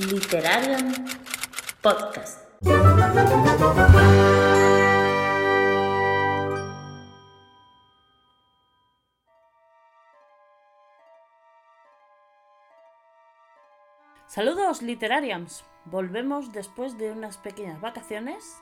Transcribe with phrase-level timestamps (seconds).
[0.00, 0.92] Literarium
[1.80, 2.40] Podcast.
[14.26, 15.64] Saludos Literariums.
[15.84, 18.56] Volvemos después de unas pequeñas vacaciones.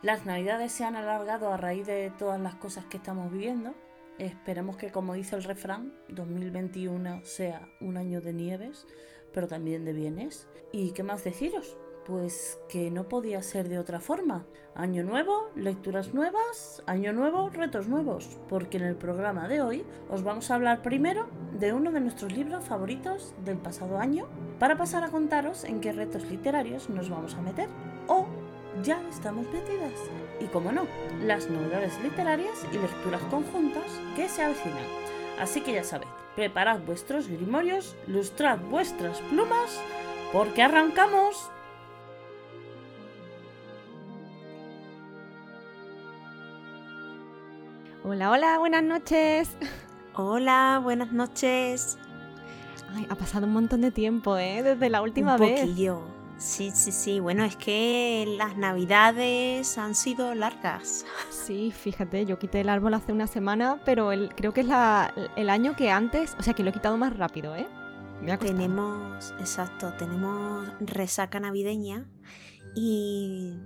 [0.00, 3.74] Las navidades se han alargado a raíz de todas las cosas que estamos viviendo.
[4.18, 8.86] Esperemos que, como dice el refrán, 2021 sea un año de nieves,
[9.34, 10.48] pero también de bienes.
[10.72, 11.76] ¿Y qué más deciros?
[12.06, 14.46] Pues que no podía ser de otra forma.
[14.74, 18.38] Año nuevo, lecturas nuevas, año nuevo, retos nuevos.
[18.48, 21.26] Porque en el programa de hoy os vamos a hablar primero
[21.58, 24.26] de uno de nuestros libros favoritos del pasado año,
[24.58, 27.68] para pasar a contaros en qué retos literarios nos vamos a meter.
[28.06, 28.26] O
[28.82, 29.92] ya estamos metidas.
[30.40, 30.86] Y como no,
[31.22, 34.84] las novedades literarias y lecturas conjuntas que se avecinan.
[35.38, 39.80] Así que ya sabéis, preparad vuestros grimorios, lustrad vuestras plumas,
[40.32, 41.50] porque arrancamos.
[48.02, 49.50] Hola, hola, buenas noches.
[50.14, 51.98] Hola, buenas noches.
[52.94, 54.62] Ay, ha pasado un montón de tiempo, ¿eh?
[54.62, 55.60] Desde la última un vez.
[55.60, 56.02] poquillo.
[56.36, 57.20] Sí, sí, sí.
[57.20, 61.04] Bueno, es que las navidades han sido largas.
[61.30, 65.12] Sí, fíjate, yo quité el árbol hace una semana, pero el, creo que es la-
[65.36, 67.66] el año que antes, o sea que lo he quitado más rápido, ¿eh?
[68.22, 68.38] Me ha.
[68.38, 72.08] Tenemos, exacto, tenemos resaca navideña
[72.74, 73.58] y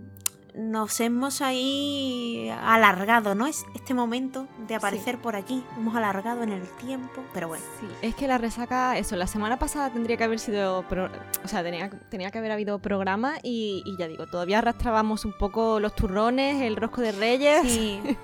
[0.59, 3.47] nos hemos ahí alargado, ¿no?
[3.47, 5.63] Es este momento de aparecer por aquí.
[5.77, 7.65] Hemos alargado en el tiempo, pero bueno.
[7.81, 11.11] Sí, es que la resaca, eso, la semana pasada tendría que haber sido, pro-
[11.45, 15.33] o sea, tenía, tenía que haber habido programa y, y ya digo, todavía arrastrábamos un
[15.39, 17.63] poco los turrones, el rosco de reyes.
[17.63, 18.01] Sí.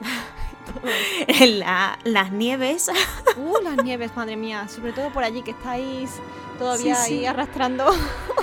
[1.59, 2.91] La- las nieves.
[3.37, 6.11] Uh, las nieves, madre mía, sobre todo por allí que estáis
[6.59, 7.15] todavía Sí, sí.
[7.19, 7.87] ahí arrastrando.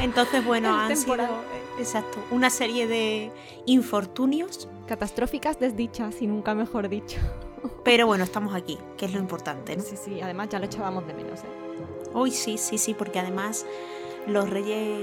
[0.02, 1.16] Entonces, bueno, han sido.
[1.80, 3.32] Exacto, una serie de
[3.66, 7.18] infortunios, Catastróficas desdichas y nunca mejor dicho.
[7.86, 9.84] pero bueno, estamos aquí, que es lo importante, ¿no?
[9.84, 11.46] Sí, sí, además ya lo echábamos de menos, ¿eh?
[12.14, 13.66] Hoy sí, sí, sí, porque además
[14.28, 15.00] los reyes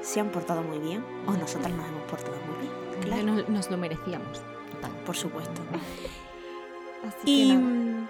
[0.00, 3.70] se han portado muy bien, o nosotras nos hemos portado muy bien, claro, Nos, nos
[3.70, 4.40] lo merecíamos.
[4.72, 4.92] Total.
[5.04, 5.60] por supuesto.
[7.06, 8.08] Así que Y mm,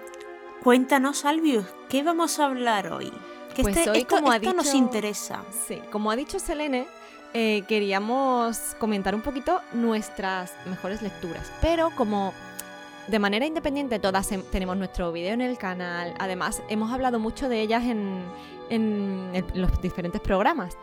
[0.63, 3.11] cuéntanos, Albius, ¿qué vamos a hablar hoy?
[3.55, 5.43] Que Pues este- hoy, esto, como ha esto nos dicho- interesa.
[5.67, 6.87] Sí, como ha dicho Selene,
[7.33, 11.51] eh, queríamos comentar un poquito nuestras mejores lecturas.
[11.61, 12.33] Pero como
[13.07, 17.49] de manera independiente todas em- tenemos nuestro vídeo en el canal, además hemos hablado mucho
[17.49, 18.23] de ellas en,
[19.53, 20.77] los diferentes programas.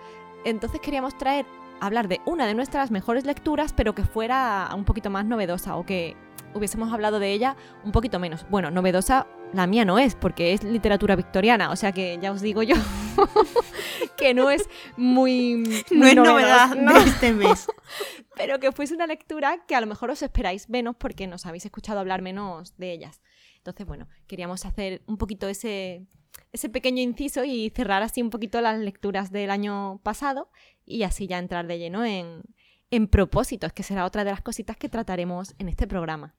[0.44, 1.46] Entonces queríamos traer,
[1.80, 5.84] hablar de una de nuestras mejores lecturas, pero que fuera un poquito más novedosa o
[5.84, 6.16] que
[6.54, 8.46] hubiésemos hablado de ella un poquito menos.
[8.50, 12.40] Bueno, novedosa la mía no es, porque es literatura victoriana, o sea que ya os
[12.40, 12.76] digo yo
[14.16, 15.84] que no es muy...
[15.90, 16.94] No es novedad ¿no?
[16.94, 17.66] de este mes.
[18.36, 21.64] pero que fuese una lectura que a lo mejor os esperáis menos porque nos habéis
[21.64, 23.20] escuchado hablar menos de ellas.
[23.56, 26.06] Entonces, bueno, queríamos hacer un poquito ese,
[26.52, 30.50] ese pequeño inciso y cerrar así un poquito las lecturas del año pasado
[30.86, 32.42] y así ya entrar de lleno en,
[32.90, 36.34] en propósitos, que será otra de las cositas que trataremos en este programa.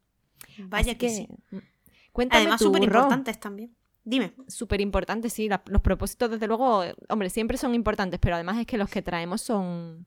[0.57, 1.27] Vaya que, sí.
[2.11, 3.75] Cuéntame Además, súper importantes también.
[4.03, 4.33] Dime.
[4.47, 5.47] Súper importante, sí.
[5.47, 9.01] la- los propósitos, desde luego, hombre, siempre son importantes, pero además es que los que
[9.01, 10.05] traemos son,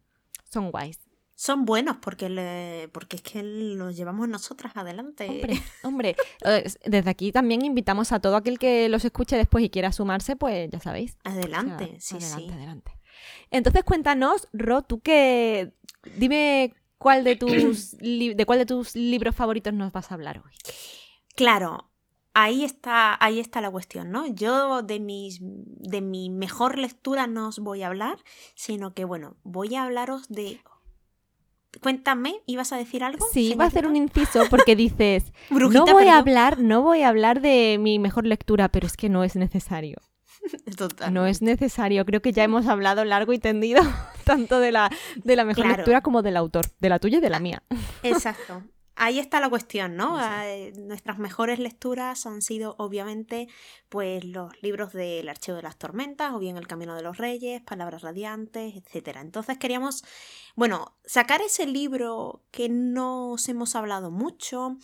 [0.51, 0.99] son guays.
[1.37, 5.27] Son buenos porque, le- porque es que los llevamos nosotras adelante.
[5.29, 9.71] Hombre, hombre, eh, desde aquí también invitamos a todo aquel que los escuche después y
[9.71, 11.17] quiera sumarse, pues ya sabéis.
[11.25, 12.53] O sea, Adelante, sí, adelante, sí.
[12.53, 12.93] adelante.
[13.51, 15.73] Entonces cuéntanos, Ro, tú que
[16.17, 20.53] dime cuál de tus de cuál de tus libros favoritos nos vas a hablar hoy.
[21.35, 21.91] Claro,
[22.35, 24.27] ahí está, ahí está la cuestión, ¿no?
[24.27, 28.19] Yo de mis de mi mejor lectura no os voy a hablar,
[28.55, 30.61] sino que bueno, voy a hablaros de
[31.81, 33.27] Cuéntame, ¿ibas a decir algo?
[33.33, 37.03] Sí, va a hacer un inciso porque dices, Brujita, no voy a hablar, no voy
[37.03, 39.99] a hablar de mi mejor lectura, pero es que no es necesario.
[40.77, 41.13] Total.
[41.13, 42.05] No es necesario.
[42.05, 43.83] Creo que ya hemos hablado largo y tendido
[44.25, 45.79] tanto de la, de la mejor Claro.
[45.79, 47.63] lectura como del autor, de la tuya y de la mía.
[48.03, 48.63] Exacto.
[48.97, 50.19] Ahí está la cuestión, ¿no?
[50.19, 50.25] Sí.
[50.45, 53.49] Eh, nuestras mejores lecturas han sido, obviamente,
[53.89, 57.61] pues los libros del Archivo de las Tormentas, o bien El Camino de los Reyes,
[57.63, 59.21] Palabras Radiantes, etcétera.
[59.21, 60.05] Entonces queríamos,
[60.55, 64.77] bueno, sacar ese libro que no os hemos hablado mucho.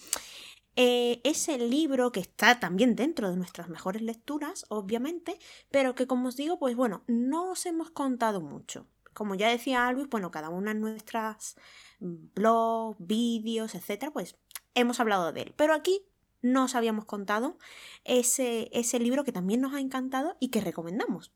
[0.77, 5.39] Eh, ese libro que está también dentro de nuestras mejores lecturas, obviamente,
[5.71, 8.87] pero que como os digo, pues bueno, no os hemos contado mucho.
[9.13, 11.57] Como ya decía Alvis, bueno, cada una en nuestras
[12.01, 14.37] blogs, vídeos, etcétera, pues
[14.75, 15.55] hemos hablado de él.
[15.57, 16.03] Pero aquí
[16.43, 17.59] no os habíamos contado
[18.05, 21.33] ese, ese libro que también nos ha encantado y que recomendamos.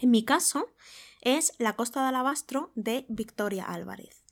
[0.00, 0.72] En mi caso,
[1.20, 4.24] es La Costa de Alabastro de Victoria Álvarez.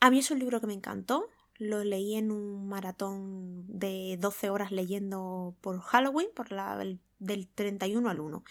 [0.00, 1.28] A mí es un libro que me encantó.
[1.58, 6.76] Lo leí en un maratón de 12 horas leyendo por Halloween, por la,
[7.18, 8.44] del 31 al 1.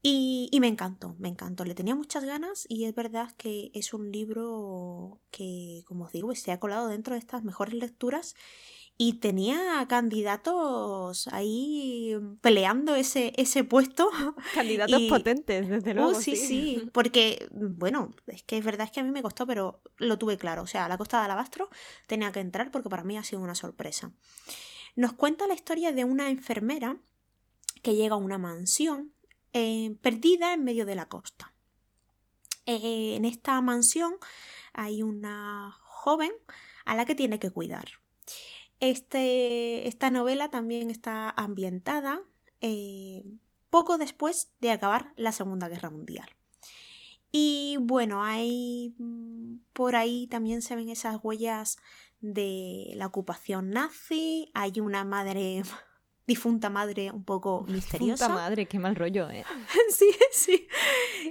[0.00, 1.64] Y, y, me encantó, me encantó.
[1.64, 6.32] Le tenía muchas ganas y es verdad que es un libro que, como os digo,
[6.34, 8.36] se ha colado dentro de estas mejores lecturas
[9.00, 14.10] y tenía candidatos ahí peleando ese, ese puesto.
[14.54, 16.10] Candidatos potentes, desde luego.
[16.10, 19.46] Uh, sí, sí, porque, bueno, es que es verdad es que a mí me costó,
[19.46, 20.62] pero lo tuve claro.
[20.62, 21.70] O sea, la costa de Alabastro
[22.08, 24.10] tenía que entrar porque para mí ha sido una sorpresa.
[24.96, 26.98] Nos cuenta la historia de una enfermera
[27.82, 29.12] que llega a una mansión
[29.58, 31.52] eh, perdida en medio de la costa.
[32.64, 34.14] Eh, en esta mansión
[34.72, 36.30] hay una joven
[36.84, 37.88] a la que tiene que cuidar.
[38.78, 42.20] Este, esta novela también está ambientada
[42.60, 43.24] eh,
[43.68, 46.28] poco después de acabar la Segunda Guerra Mundial.
[47.32, 51.78] Y bueno, hay mm, por ahí también se ven esas huellas
[52.20, 54.52] de la ocupación nazi.
[54.54, 55.62] Hay una madre
[56.28, 58.26] difunta madre un poco misteriosa.
[58.26, 59.44] Difunta madre, qué mal rollo, ¿eh?
[59.90, 60.68] sí, sí.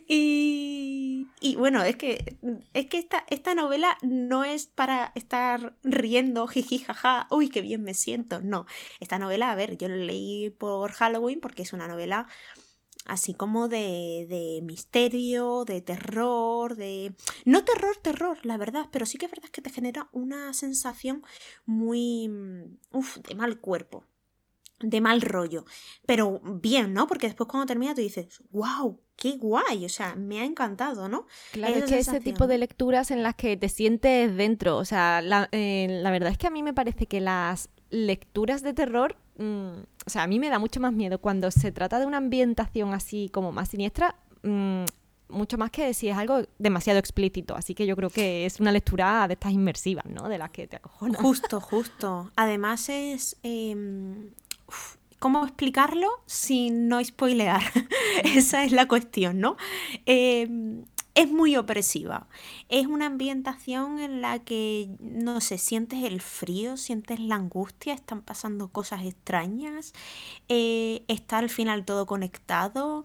[0.08, 2.38] Y, y, bueno, es que,
[2.74, 7.84] es que esta, esta novela no es para estar riendo, jiji, jaja, uy, qué bien
[7.84, 8.42] me siento.
[8.42, 8.66] No,
[9.00, 12.28] esta novela, a ver, yo la leí por Halloween porque es una novela
[13.06, 17.14] así como de, de, misterio, de terror, de...
[17.46, 21.24] No terror, terror, la verdad, pero sí que es verdad que te genera una sensación
[21.66, 22.30] muy...
[22.92, 24.04] Uf, de mal cuerpo,
[24.80, 25.66] de mal rollo.
[26.06, 27.08] Pero bien, ¿no?
[27.08, 31.26] Porque después cuando termina tú dices, wow, qué guay, o sea, me ha encantado, ¿no?
[31.52, 35.22] Claro, es que ese tipo de lecturas en las que te sientes dentro, o sea,
[35.22, 39.18] la, eh, la verdad es que a mí me parece que las lecturas de terror,
[39.38, 42.18] mmm, o sea, a mí me da mucho más miedo cuando se trata de una
[42.18, 44.16] ambientación así como más siniestra.
[44.44, 44.86] Mmm,
[45.30, 47.56] mucho más que si es algo demasiado explícito.
[47.56, 50.30] Así que yo creo que es una lectura de estas inmersivas, ¿no?
[50.30, 51.20] De las que te acojonas.
[51.20, 52.32] Justo, justo.
[52.36, 53.38] Además es...
[53.44, 53.76] Eh,
[55.20, 57.62] ¿Cómo explicarlo sin no spoilear?
[58.24, 59.58] Esa es la cuestión, ¿no?
[60.06, 60.86] Em,
[61.16, 62.28] es muy opresiva.
[62.70, 68.22] Es una ambientación en la que, no sé, sientes el frío, sientes la angustia, están
[68.22, 69.94] pasando cosas extrañas,
[70.50, 73.04] eh, está al final todo conectado.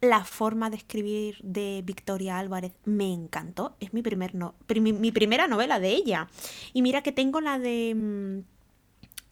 [0.00, 3.74] La forma de escribir de Victoria Álvarez me encantó.
[3.80, 4.32] Es mi, primer
[4.76, 6.28] mi primera novela de ella.
[6.72, 8.57] Y mira que tengo la de mm,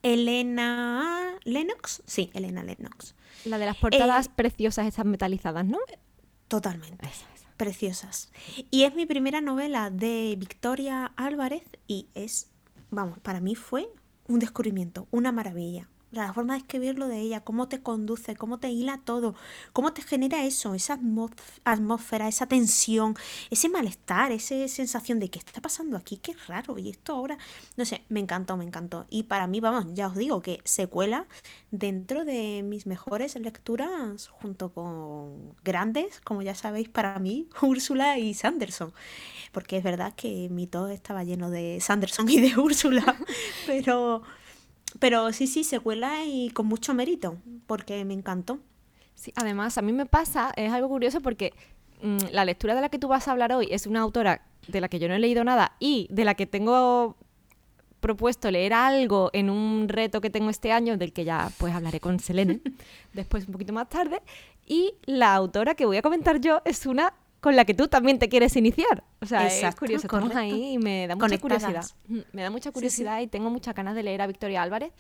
[0.07, 2.01] Elena Lennox.
[2.07, 3.17] Sí, Elena Lennox.
[3.45, 5.79] La de las portadas eh, preciosas, esas metalizadas, ¿no?
[6.47, 7.09] Totalmente.
[7.57, 8.31] Preciosas.
[8.71, 12.53] Y es mi primera novela de Victoria Álvarez y es,
[12.91, 13.89] vamos, para mí fue
[14.29, 18.71] un descubrimiento, una maravilla la forma de escribirlo de ella, cómo te conduce, cómo te
[18.71, 19.35] hila todo,
[19.73, 20.99] cómo te genera eso, esa
[21.65, 23.17] atmósfera, esa tensión,
[23.51, 27.39] ese malestar, esa sensación de qué está pasando aquí, qué raro, y esto ahora,
[27.77, 29.07] no sé, me encantó, me encantó.
[29.11, 31.27] Y para mí, vamos, ya os digo que se cuela
[31.71, 38.35] dentro de mis mejores lecturas junto con grandes, como ya sabéis, para mí, Úrsula y
[38.35, 38.93] Sanderson.
[39.53, 43.17] Porque es verdad que mi todo estaba lleno de Sanderson y de Úrsula,
[43.67, 44.23] pero...
[44.99, 48.59] Pero sí, sí, secuela y con mucho mérito, porque me encantó.
[49.15, 51.53] Sí, además, a mí me pasa, es algo curioso porque
[52.03, 54.81] mm, la lectura de la que tú vas a hablar hoy es una autora de
[54.81, 57.17] la que yo no he leído nada y de la que tengo
[58.01, 61.99] propuesto leer algo en un reto que tengo este año, del que ya pues hablaré
[61.99, 62.61] con Selene
[63.15, 64.23] después un poquito más tarde.
[64.67, 67.15] Y la autora que voy a comentar yo es una
[67.47, 69.05] con la que tú también te quieres iniciar.
[69.21, 71.85] O sea, es curioso, estamos ahí y me da mucha curiosidad.
[72.33, 74.93] Me da mucha curiosidad y tengo muchas ganas de leer a Victoria Álvarez.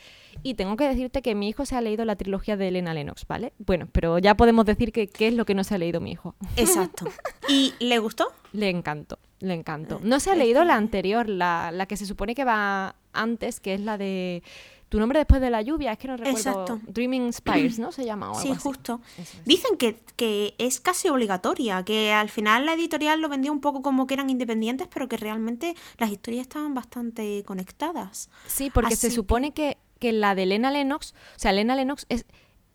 [0.44, 3.26] Y tengo que decirte que mi hijo se ha leído la trilogía de Elena Lennox,
[3.26, 3.52] ¿vale?
[3.58, 6.12] Bueno, pero ya podemos decir que qué es lo que no se ha leído mi
[6.12, 6.36] hijo.
[6.56, 7.06] Exacto.
[7.48, 8.28] ¿Y le gustó?
[8.52, 9.98] Le encantó, le encantó.
[10.04, 13.74] No se ha leído la anterior, la, la que se supone que va antes, que
[13.74, 14.44] es la de
[14.88, 16.38] tu nombre después de la lluvia, es que no recuerdo.
[16.38, 16.80] Exacto.
[16.86, 17.90] Dreaming Spires, ¿no?
[17.90, 18.32] Se llama.
[18.34, 19.00] sí, justo.
[19.44, 23.82] Dicen que, que, es casi obligatoria, que al final la editorial lo vendía un poco
[23.82, 28.30] como que eran independientes, pero que realmente las historias estaban bastante conectadas.
[28.46, 32.24] Sí, porque se supone que, que la de Lena Lennox, o sea, Lena Lennox es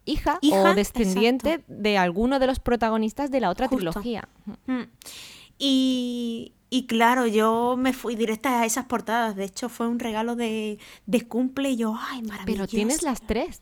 [0.06, 4.27] hija, o descendiente de alguno de los protagonistas de la otra trilogía.
[4.65, 4.82] Mm.
[5.58, 9.36] Y, y claro, yo me fui directa a esas portadas.
[9.36, 12.46] De hecho, fue un regalo de, de cumple y yo, ay, maravilloso.
[12.46, 13.62] Pero tienes las tres.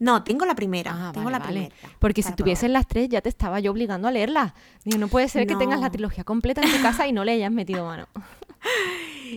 [0.00, 0.90] No, tengo la primera.
[0.94, 1.72] Ah, tengo la primera.
[2.00, 4.52] Porque si tuviesen las tres, ya te estaba yo obligando a leerlas.
[4.84, 7.32] Digo, no puede ser que tengas la trilogía completa en tu casa y no le
[7.32, 8.08] hayas metido mano.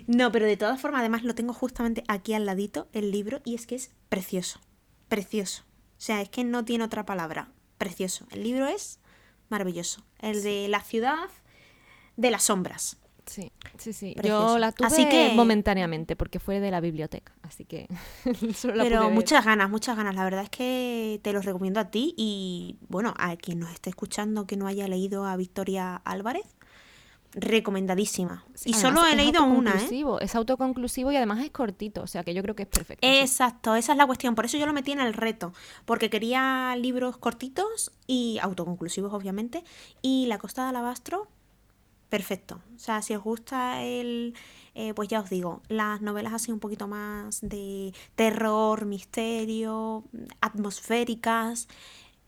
[0.07, 3.55] No, pero de todas formas, además lo tengo justamente aquí al ladito, el libro, y
[3.55, 4.61] es que es precioso.
[5.09, 5.63] Precioso.
[5.65, 7.49] O sea, es que no tiene otra palabra.
[7.77, 8.25] Precioso.
[8.31, 8.99] El libro es
[9.49, 10.01] maravilloso.
[10.19, 11.27] El de la ciudad
[12.17, 12.97] de las sombras.
[13.27, 14.13] Sí, sí, sí.
[14.15, 14.53] Precioso.
[14.55, 17.87] Yo la tuve Así que- momentáneamente porque fue de la biblioteca, así que
[18.55, 20.15] solo la pude Pero muchas ganas, muchas ganas.
[20.15, 23.89] La verdad es que te los recomiendo a ti y, bueno, a quien nos esté
[23.91, 26.43] escuchando que no haya leído a Victoria Álvarez,
[27.33, 28.43] recomendadísima.
[28.65, 30.03] y solo he leído una, ¿eh?
[30.21, 33.07] Es autoconclusivo y además es cortito, o sea que yo creo que es perfecto.
[33.07, 33.13] sí.
[33.19, 34.35] Exacto, esa es la cuestión.
[34.35, 35.53] Por eso yo lo metí en el reto.
[35.85, 39.63] Porque quería libros cortitos y autoconclusivos, obviamente.
[40.01, 41.27] Y La Costa de Alabastro,
[42.11, 42.61] perfecto.
[42.75, 44.35] O sea, si os gusta el.
[44.75, 50.03] eh, pues ya os digo, las novelas así un poquito más de terror, misterio,
[50.41, 51.67] atmosféricas,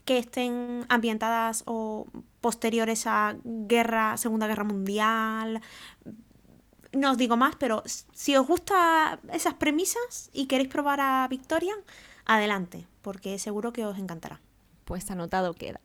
[0.05, 2.07] que estén ambientadas o
[2.41, 5.61] posteriores a guerra, Segunda Guerra Mundial,
[6.93, 11.75] no os digo más, pero si os gustan esas premisas y queréis probar a Victoria,
[12.25, 14.39] adelante, porque seguro que os encantará.
[14.85, 15.81] Pues anotado queda.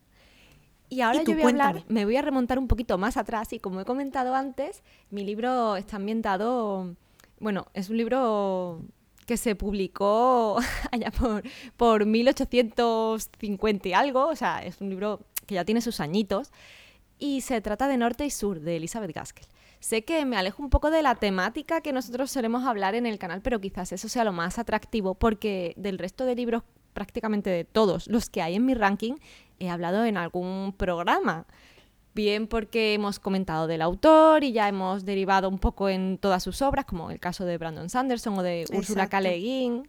[0.89, 3.53] Y ahora Y yo voy a hablar, me voy a remontar un poquito más atrás
[3.53, 6.95] y como he comentado antes, mi libro está ambientado,
[7.41, 8.81] bueno, es un libro
[9.27, 10.59] que se publicó
[10.91, 11.43] allá por,
[11.77, 16.51] por 1850 y algo, o sea, es un libro que ya tiene sus añitos
[17.19, 19.47] y se trata de Norte y Sur, de Elizabeth Gaskell.
[19.81, 23.19] Sé que me alejo un poco de la temática que nosotros solemos hablar en el
[23.19, 26.65] canal, pero quizás eso sea lo más atractivo porque del resto de libros,
[26.99, 29.15] prácticamente de todos los que hay en mi ranking,
[29.61, 31.47] he hablado en algún programa.
[32.13, 36.61] Bien porque hemos comentado del autor y ya hemos derivado un poco en todas sus
[36.61, 39.09] obras, como el caso de Brandon Sanderson o de Úrsula.
[39.09, 39.21] K.
[39.21, 39.89] Le Guin,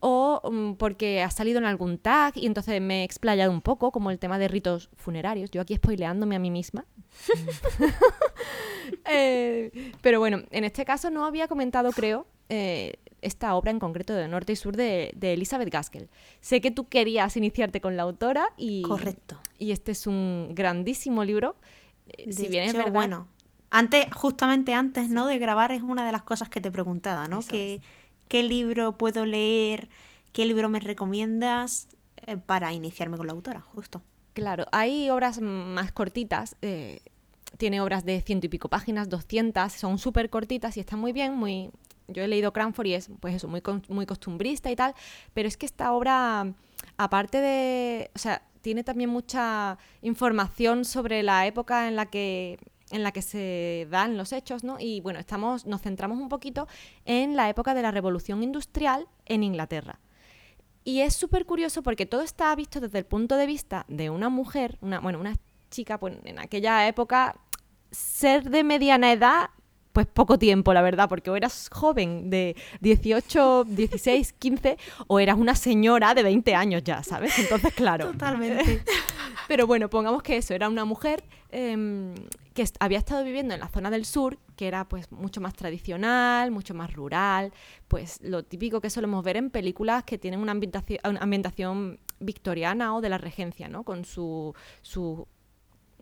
[0.00, 3.90] o mm, porque ha salido en algún tag y entonces me he explayado un poco,
[3.90, 5.50] como el tema de ritos funerarios.
[5.50, 6.84] Yo aquí spoileándome a mí misma.
[9.06, 14.12] Eh, pero bueno, en este caso no había comentado, creo, eh, esta obra en concreto
[14.14, 16.08] de Norte y Sur de, de Elizabeth Gaskell.
[16.40, 19.38] Sé que tú querías iniciarte con la autora y, Correcto.
[19.58, 21.56] y este es un grandísimo libro.
[22.08, 23.28] Eh, si bien es verdad, bueno,
[23.70, 25.26] antes, justamente antes, ¿no?
[25.26, 27.40] De grabar es una de las cosas que te preguntaba, ¿no?
[27.40, 27.80] ¿Qué,
[28.28, 29.88] ¿Qué libro puedo leer?
[30.32, 31.88] ¿Qué libro me recomiendas
[32.26, 33.60] eh, para iniciarme con la autora?
[33.60, 34.02] Justo.
[34.34, 36.56] Claro, hay obras más cortitas.
[36.60, 37.00] eh,
[37.56, 41.34] tiene obras de ciento y pico páginas, 200, son súper cortitas y están muy bien,
[41.34, 41.70] muy...
[42.08, 44.94] Yo he leído Cranford y es, pues eso, muy, muy costumbrista y tal,
[45.32, 46.52] pero es que esta obra,
[46.96, 48.10] aparte de...
[48.14, 52.58] O sea, tiene también mucha información sobre la época en la que
[52.90, 54.76] en la que se dan los hechos, ¿no?
[54.78, 56.68] Y bueno, estamos, nos centramos un poquito
[57.04, 60.00] en la época de la Revolución Industrial en Inglaterra.
[60.84, 64.28] Y es súper curioso porque todo está visto desde el punto de vista de una
[64.28, 65.34] mujer, una, bueno, una
[65.70, 67.36] chica, pues en aquella época,
[67.90, 69.50] ser de mediana edad,
[69.94, 75.38] pues poco tiempo, la verdad, porque o eras joven de 18, 16, 15, o eras
[75.38, 77.38] una señora de 20 años ya, ¿sabes?
[77.38, 78.10] Entonces, claro.
[78.10, 78.82] Totalmente.
[79.48, 82.12] Pero bueno, pongamos que eso, era una mujer em,
[82.54, 86.50] que había estado viviendo en la zona del sur, que era pues mucho más tradicional,
[86.50, 87.52] mucho más rural,
[87.86, 92.96] pues lo típico que solemos ver en películas que tienen una ambientación, una ambientación victoriana
[92.96, 93.84] o de la regencia, ¿no?
[93.84, 95.28] Con su, su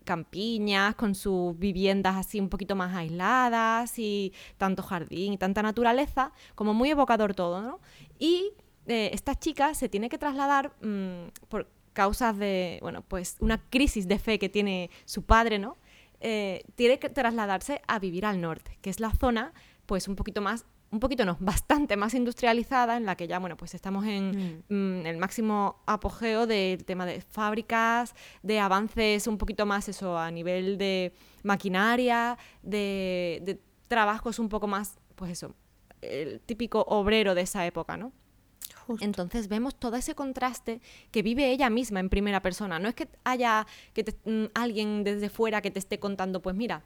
[0.03, 6.31] campiñas, con sus viviendas así un poquito más aisladas y tanto jardín y tanta naturaleza,
[6.55, 7.79] como muy evocador todo, ¿no?
[8.19, 8.53] Y
[8.87, 14.07] eh, esta chica se tiene que trasladar mm, por causas de, bueno, pues una crisis
[14.07, 15.77] de fe que tiene su padre, ¿no?
[16.19, 19.53] Eh, tiene que trasladarse a vivir al norte, que es la zona,
[19.85, 23.57] pues un poquito más, un poquito no, bastante más industrializada, en la que ya, bueno,
[23.57, 29.65] pues estamos en mm, el máximo apogeo del tema de fábricas, de avances un poquito
[29.65, 35.55] más eso a nivel de maquinaria, de, de trabajos un poco más, pues eso,
[36.01, 38.11] el típico obrero de esa época, ¿no?
[38.85, 39.05] Justo.
[39.05, 40.81] Entonces vemos todo ese contraste
[41.11, 42.79] que vive ella misma en primera persona.
[42.79, 46.53] No es que haya que te- mm, alguien desde fuera que te esté contando, pues
[46.55, 46.83] mira,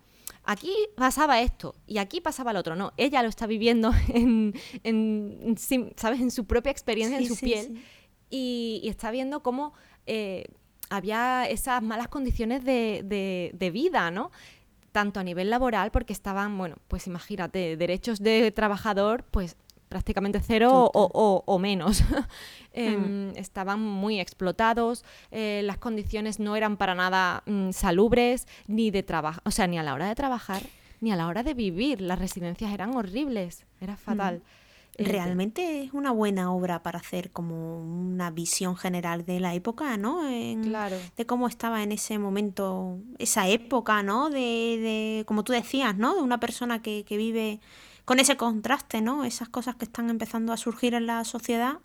[0.47, 2.75] aquí pasaba esto y aquí pasaba lo otro.
[2.75, 5.55] No, ella lo está viviendo en, en-
[5.95, 6.19] ¿sabes?
[6.21, 7.65] en su propia experiencia, en su sí, piel.
[7.67, 7.83] sí.
[8.29, 9.73] Y, y está viendo cómo
[10.05, 10.45] eh,
[10.89, 14.31] había esas malas condiciones de, de- de vida, ¿no?
[14.91, 19.55] Tanto a nivel laboral, porque estaban, bueno, pues imagínate, derechos de trabajador, pues
[19.89, 22.03] prácticamente cero o, o- o menos.
[22.73, 29.01] Em, Estaban muy explotados, eh, las condiciones no eran para nada mm, salubres, ni de
[29.03, 30.61] trabajo, o sea, ni a la hora de trabajar,
[31.01, 32.01] ni a la hora de vivir.
[32.01, 34.41] Las residencias eran horribles, era fatal.
[34.99, 39.95] Eh, Realmente es una buena obra para hacer como una visión general de la época,
[39.97, 40.27] ¿no?
[40.27, 40.97] En- Claro.
[41.15, 44.29] De cómo estaba en ese momento, esa época, ¿no?
[44.31, 46.15] De, de como tú decías, ¿no?
[46.15, 47.59] De una persona que, que vive
[48.07, 49.25] con ese contraste, ¿no?
[49.25, 51.79] Esas cosas que están empezando a surgir en la sociedad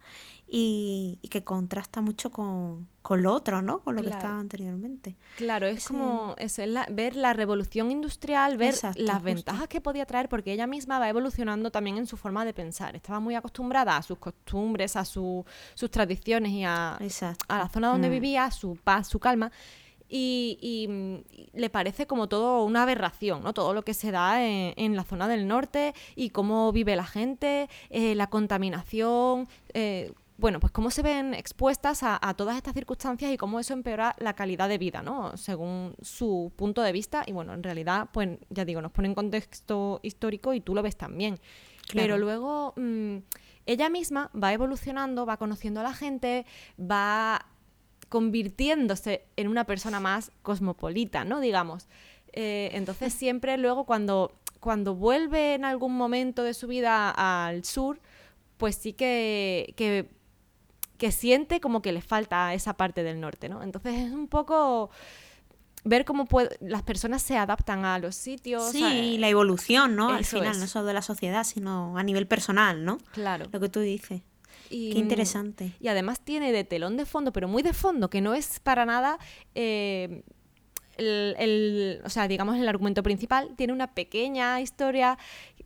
[0.46, 3.80] y, que contrasta mucho con, lo otro, ¿no?
[3.80, 5.16] Con lo que estaba anteriormente.
[5.36, 6.60] Claro, es como es
[6.90, 11.72] ver la revolución industrial, ver las ventajas que podía traer, porque ella misma va evolucionando
[11.72, 12.94] también en su forma de pensar.
[12.94, 15.44] Estaba muy acostumbrada a sus costumbres, a sus
[15.90, 17.00] tradiciones y a,
[17.48, 18.12] a la zona donde mm.
[18.12, 19.50] vivía, su paz, su calma
[20.14, 23.54] y, mm, le parece como todo una aberración, ¿no?
[23.54, 27.68] Todo lo que se da en, la zona del norte y cómo vive la gente,
[27.88, 33.36] eh, la contaminación, eh, bueno, pues cómo se ven expuestas a, todas estas circunstancias y
[33.36, 35.36] cómo eso empeora la calidad de vida, ¿no?
[35.36, 37.22] Según su punto de vista.
[37.26, 40.82] Y bueno, en realidad, pues ya digo, nos pone en contexto histórico y tú lo
[40.82, 41.38] ves también.
[41.94, 43.18] Pero luego mm,
[43.66, 46.44] ella misma va evolucionando, va conociendo a la gente,
[46.78, 47.46] va
[48.12, 51.40] convirtiéndose en una persona más cosmopolita, ¿no?
[51.40, 51.88] Digamos.
[52.34, 58.00] Eh, entonces siempre luego cuando, cuando vuelve en algún momento de su vida al sur,
[58.58, 63.62] pues sí que, que, siente como que le falta esa parte del norte, ¿no?
[63.62, 64.90] Entonces es un poco
[65.82, 66.28] ver cómo
[66.60, 68.72] las personas se adaptan a los sitios.
[68.72, 70.10] Sí, la evolución, ¿no?
[70.10, 72.98] Al final, no solo de la sociedad, sino a nivel personal, ¿no?
[73.12, 73.46] Claro.
[73.50, 74.20] Lo que tú dices.
[74.72, 75.72] Qué interesante.
[75.80, 78.84] Y además tiene de telón de fondo, pero muy de fondo, que no es para
[78.84, 79.18] nada...
[79.54, 80.22] Eh,
[80.98, 85.18] el, o sea, digamos, el argumento principal tiene una pequeña historia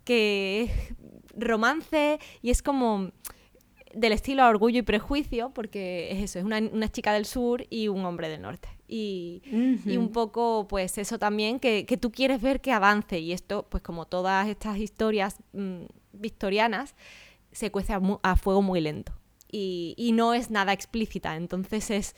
[0.05, 0.95] que es
[1.37, 3.11] romance y es como
[3.97, 8.05] del estilo Orgullo y Prejuicio, porque es eso, es una, chica del sur y un
[8.05, 8.69] hombre del norte.
[8.87, 9.43] Y,
[9.87, 13.19] un poco, pues eso también, que, tú quieres ver que avance.
[13.19, 16.95] Y esto, pues como todas estas historias mm, victorianas,
[17.57, 19.13] se cuece a, fuego muy lento
[19.51, 22.17] y, no es nada explícita, entonces es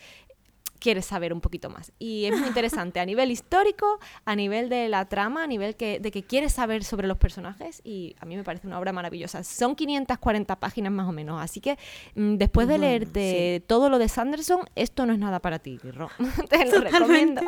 [0.81, 1.93] quieres saber un poquito más.
[1.99, 6.01] Y es muy interesante a nivel histórico, a nivel de la trama, a nivel que,
[6.01, 9.45] de que quieres saber sobre los personajes y a mí me parece una obra maravillosa.
[9.45, 11.79] Son 540 páginas más o menos, así que
[12.15, 16.11] mm, después de leerte todo lo de Sanderson, esto no es nada para ti, Ro.
[16.49, 17.43] Te lo recomiendo.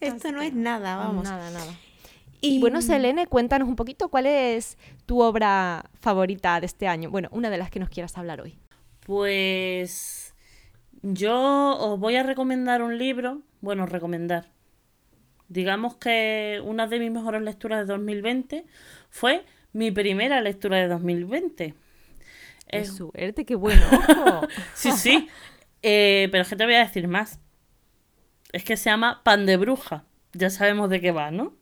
[0.00, 1.24] esto no es nada, vamos.
[1.24, 1.74] Nada, nada.
[2.40, 7.10] Y bueno, Selene, cuéntanos un poquito cuál es tu obra favorita de este año.
[7.10, 8.58] Bueno, una de las que nos quieras hablar hoy.
[9.00, 10.34] Pues
[11.00, 13.40] yo os voy a recomendar un libro.
[13.62, 14.50] Bueno, recomendar.
[15.48, 18.66] Digamos que una de mis mejores lecturas de 2020
[19.08, 21.74] fue mi primera lectura de 2020.
[22.70, 23.82] Qué suerte, qué bueno.
[24.74, 25.26] sí, sí.
[25.82, 27.40] Eh, pero es que te voy a decir más.
[28.52, 30.04] Es que se llama Pan de Bruja.
[30.34, 31.57] Ya sabemos de qué va, ¿no?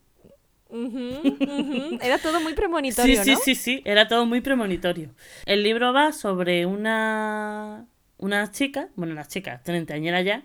[2.01, 3.23] Era todo muy premonitorio.
[3.25, 5.15] Sí, sí, sí, sí, era todo muy premonitorio.
[5.45, 7.87] El libro va sobre una,
[8.19, 10.45] una chica, bueno, una chica, treintañera ya.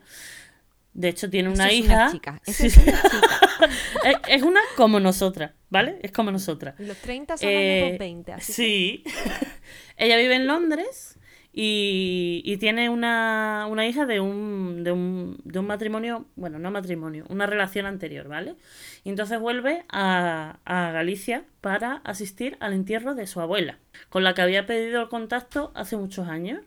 [0.94, 1.96] De hecho, tiene una es hija.
[2.04, 2.42] Una chica.
[2.48, 6.00] Es, una es, una como nosotras, ¿vale?
[6.02, 6.74] Es como nosotras.
[6.80, 8.34] Los 30 son eh, 20.
[8.34, 9.04] Así sí.
[9.98, 11.20] Ella vive en Londres
[11.54, 17.46] y, tiene una, hija de un, de, un, de un matrimonio, bueno, no matrimonio, una
[17.46, 18.56] relación anterior, ¿vale?
[19.04, 24.34] Y entonces vuelve a, a, Galicia para asistir al entierro de su abuela, con la
[24.34, 26.62] que había pedido el contacto hace muchos años.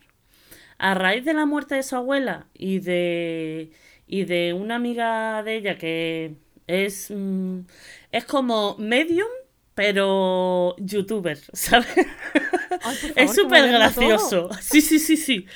[0.77, 3.71] A raíz de la muerte de su abuela y de,
[4.07, 6.35] y de una amiga de ella que
[6.67, 7.61] es, mm,
[8.13, 9.29] es como medium,
[9.75, 11.89] pero youtuber, ¿sabes?
[13.17, 14.51] es súper gracioso.
[14.61, 15.47] Sí, sí, sí, sí.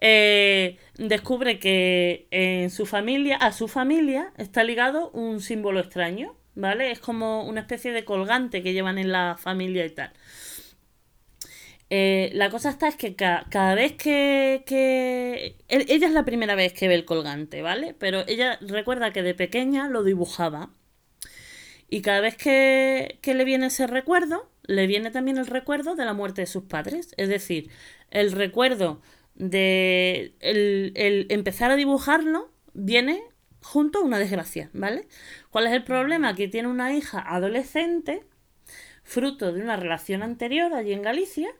[0.00, 6.90] Eh, descubre que en su familia, a su familia, está ligado un símbolo extraño, ¿vale?
[6.90, 10.12] Es como una especie de colgante que llevan en la familia y tal.
[11.90, 16.72] Eh, la cosa está es que cada vez que, que, Ella es la primera vez
[16.72, 17.94] que ve el colgante, ¿vale?
[17.98, 20.70] Pero ella recuerda que de pequeña lo dibujaba.
[21.94, 26.12] Y cada vez que, le viene ese recuerdo, le viene también el recuerdo de la
[26.12, 27.14] muerte de sus padres.
[27.16, 27.70] Es decir,
[28.10, 29.00] el recuerdo
[29.36, 33.22] de el, empezar a dibujarlo viene
[33.62, 35.06] junto a una desgracia, ¿vale?
[35.50, 36.34] ¿Cuál es el problema?
[36.34, 38.24] Que tiene una hija adolescente,
[39.04, 41.50] fruto de una relación anterior allí en Galicia,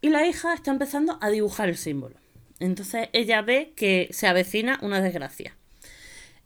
[0.00, 2.16] y la hija está empezando a dibujar el símbolo.
[2.60, 5.54] Entonces ella ve que se avecina una desgracia.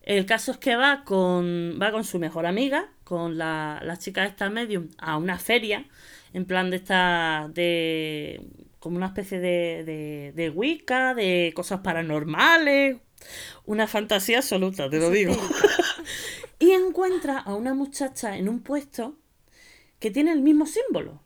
[0.02, 4.25] El caso es que va con, va con su mejor amiga, con la, la chica
[4.25, 5.85] esta medium, a una feria,
[6.33, 8.40] en plan de esta, de,
[8.79, 12.99] como una especie de, de, de Wicca, de cosas paranormales,
[13.66, 15.35] una fantasía absoluta, te lo digo.
[16.61, 19.18] y encuentra a una muchacha en un puesto
[19.99, 21.20] que tiene el mismo símbolo.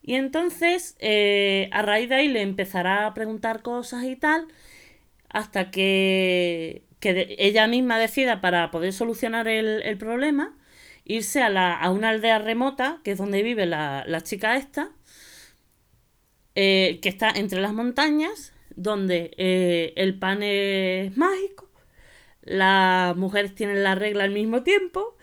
[0.00, 4.46] Y entonces, eh, a raíz de ahí le empezará a preguntar cosas y tal,
[5.28, 10.56] hasta que, ella misma decida para poder solucionar el, problema,
[11.04, 14.90] irse a, la, a, una aldea remota, que es donde vive la, chica esta,
[16.54, 21.70] eh, que está entre las montañas, donde eh, el pan es mágico,
[22.42, 25.16] las mujeres tienen la regla al mismo tiempo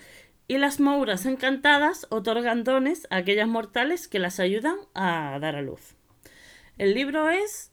[0.47, 5.61] y las mouras encantadas otorgan dones a aquellas mortales que las ayudan a dar a
[5.61, 5.95] luz.
[6.77, 7.71] El libro es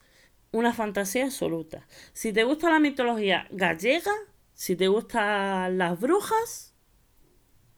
[0.53, 1.85] una fantasía absoluta.
[2.13, 4.13] Si te gusta la mitología gallega,
[4.53, 6.73] si te gustan las brujas,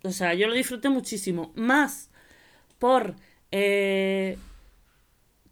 [0.03, 1.51] o sea, yo lo disfruté muchísimo.
[1.55, 2.11] Más
[2.77, 3.15] por
[3.51, 4.37] eh,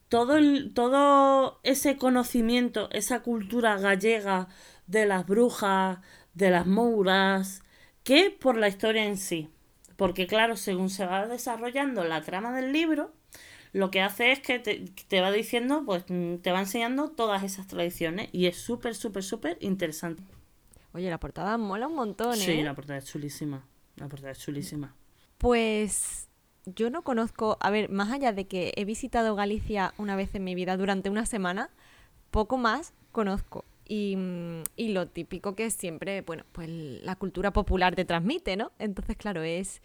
[0.10, 4.50] todo, el, todo ese conocimiento, esa cultura gallega
[4.86, 6.00] de las brujas,
[6.34, 7.64] de las mouras,
[8.04, 9.50] que por la historia en sí.
[9.96, 13.14] Porque claro, según se va desarrollando la trama del libro,
[13.74, 18.30] lo que hace es que te, va diciendo, pues te va enseñando todas esas tradiciones
[18.32, 20.24] y es súper, súper, súper interesante.
[20.94, 22.38] Oye, la portada mola un montón, ¿eh?
[22.38, 23.66] Sí, la portada es chulísima.
[23.96, 24.96] La portada es chulísima.
[25.40, 26.30] Pues
[26.68, 30.44] yo no conozco, a ver, más allá de que he visitado Galicia una vez en
[30.44, 31.72] mi vida durante una semana,
[32.30, 33.66] poco más conozco.
[33.86, 38.72] Y, mm, y, lo típico que siempre, bueno, pues la cultura popular te transmite, ¿no?
[38.80, 39.82] Entonces, claro, es,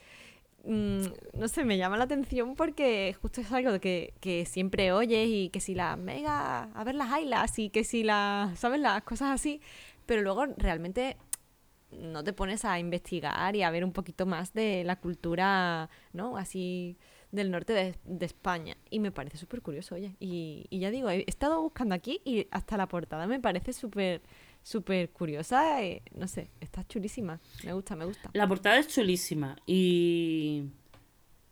[0.64, 1.02] mm,
[1.34, 5.48] no sé, me llama la atención porque justo es algo que, que siempre oyes y
[5.50, 8.80] que si las mega, a ver las ailas y que si las, ¿sabes?
[8.80, 9.60] Las cosas así,
[10.06, 11.16] pero luego realmente
[11.90, 16.36] no te pones a investigar y a ver un poquito más de la cultura, ¿no?
[16.36, 16.98] Así
[17.30, 17.72] del norte
[18.04, 18.76] de, España.
[18.90, 20.16] Y me parece súper curioso, oye.
[20.18, 24.22] Y, ya digo, he estado buscando aquí y hasta la portada me parece súper
[24.62, 25.82] súper curiosa.
[25.82, 27.40] Eh, no sé, está chulísima.
[27.64, 28.30] Me gusta, me gusta.
[28.32, 30.64] La portada es chulísima y,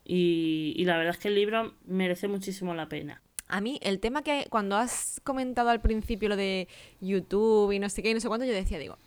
[0.05, 3.23] y, y la verdad es que el libro merece muchísimo la pena.
[3.49, 6.69] A mí, el tema que cuando has comentado al principio lo de
[7.01, 8.99] YouTube y no sé qué y no sé cuánto, yo decía, digo,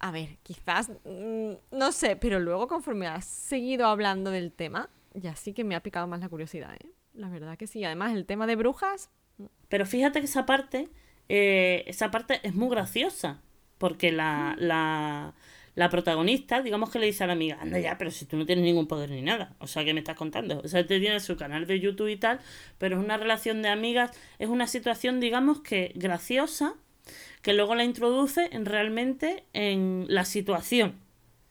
[0.00, 5.36] a ver, quizás, mm, no sé, pero luego conforme has seguido hablando del tema, ya
[5.36, 6.90] sí que me ha picado más la curiosidad, ¿eh?
[7.14, 7.82] La verdad que sí.
[7.84, 9.10] Además, el tema de brujas...
[9.38, 9.44] Mm.
[9.68, 10.90] Pero fíjate que esa parte,
[11.28, 13.40] eh, esa parte es muy graciosa,
[13.78, 15.34] porque la, la,
[15.74, 18.46] la protagonista, digamos que le dice a la amiga, anda ya, pero si tú no
[18.46, 20.60] tienes ningún poder ni nada, o sea, ¿qué me estás contando?
[20.64, 22.40] O sea, te tiene su canal de YouTube y tal,
[22.78, 26.74] pero es una relación de amigas, es una situación, digamos que graciosa,
[27.42, 30.94] que luego la introduce en, realmente en la situación,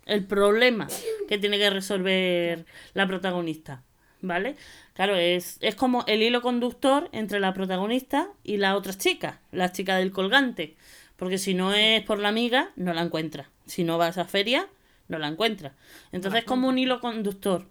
[0.06, 0.88] el problema
[1.28, 3.84] que tiene que resolver la protagonista.
[4.22, 4.56] ¿Vale?
[4.96, 9.72] Claro, es, es como el hilo conductor entre la protagonista y la otra chica, la
[9.74, 10.78] chica del colgante.
[11.18, 13.50] Porque si no es por la amiga, no la encuentra.
[13.68, 14.68] Si no vas a feria,
[15.10, 15.76] no la encuentra.
[16.14, 17.68] Entonces es como un hilo conductor.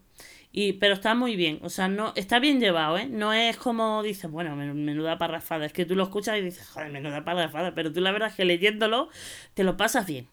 [0.52, 3.06] Y, pero está muy bien, o sea, no está bien llevado, ¿eh?
[3.10, 6.92] No es como dices, bueno, menuda parrafada, es que tú lo escuchas y dices, joder,
[6.92, 9.08] menuda parrafada, pero tú la verdad es que leyéndolo
[9.54, 10.28] te lo pasas bien.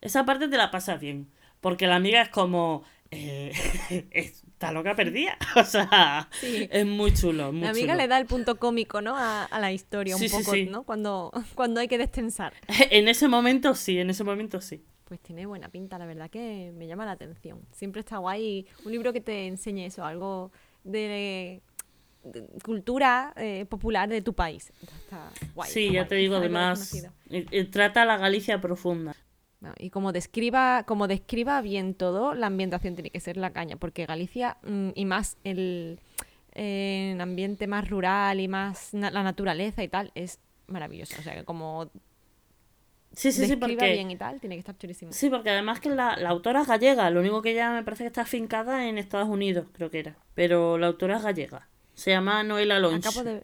[0.00, 1.28] Esa parte te la pasas bien,
[1.60, 3.52] porque la amiga es como, eh,
[4.64, 7.52] está loca perdida, o sea, es muy chulo.
[7.52, 9.14] la amiga le da el punto cómico, ¿no?
[9.16, 10.82] A, la historia, un poco, ¿no?
[10.84, 12.52] Cuando, cuando hay que destensar.
[12.90, 16.72] en ese momento sí, en ese momento sí pues tiene buena pinta, la verdad que
[16.74, 17.60] me llama la atención.
[17.72, 20.50] Siempre está guay un libro que te enseñe eso, algo
[20.82, 21.60] de,
[22.62, 24.72] cultura eh, popular de tu país.
[24.82, 26.94] Está guay, sí, ya te digo, además,
[27.30, 29.14] eh, eh, trata la Galicia profunda.
[29.78, 34.06] Y como describa, como describa bien todo, la ambientación tiene que ser la caña, porque
[34.06, 35.98] Galicia, mm, y más el
[37.20, 41.16] ambiente más rural y más la naturaleza y tal, es maravilloso.
[41.18, 41.90] O sea, que como
[43.16, 43.92] Sí, sí, sí, porque...
[43.92, 45.12] bien y tal, tiene que estar chulísimo.
[45.12, 48.08] Sí, porque además que la, autora es gallega, lo único que ella me parece que
[48.08, 50.16] está afincada en Estados Unidos, creo que era.
[50.34, 51.68] Pero la autora es gallega.
[51.94, 53.06] Se llama Noela Lonch.
[53.06, 53.42] Acabo de...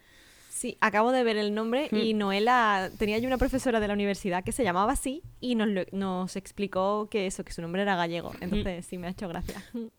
[0.61, 2.19] Sí, acabo de ver el nombre y hmm.
[2.19, 6.37] Noela tenía yo una profesora de la universidad que se llamaba así y nos, nos
[6.37, 8.33] explicó que eso, que su nombre era gallego.
[8.33, 8.43] Hmm.
[8.43, 9.65] Entonces sí me ha hecho gracia.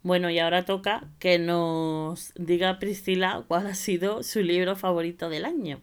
[0.00, 5.44] Bueno, y ahora toca que nos diga Priscila cuál ha sido su libro favorito del
[5.44, 5.82] año.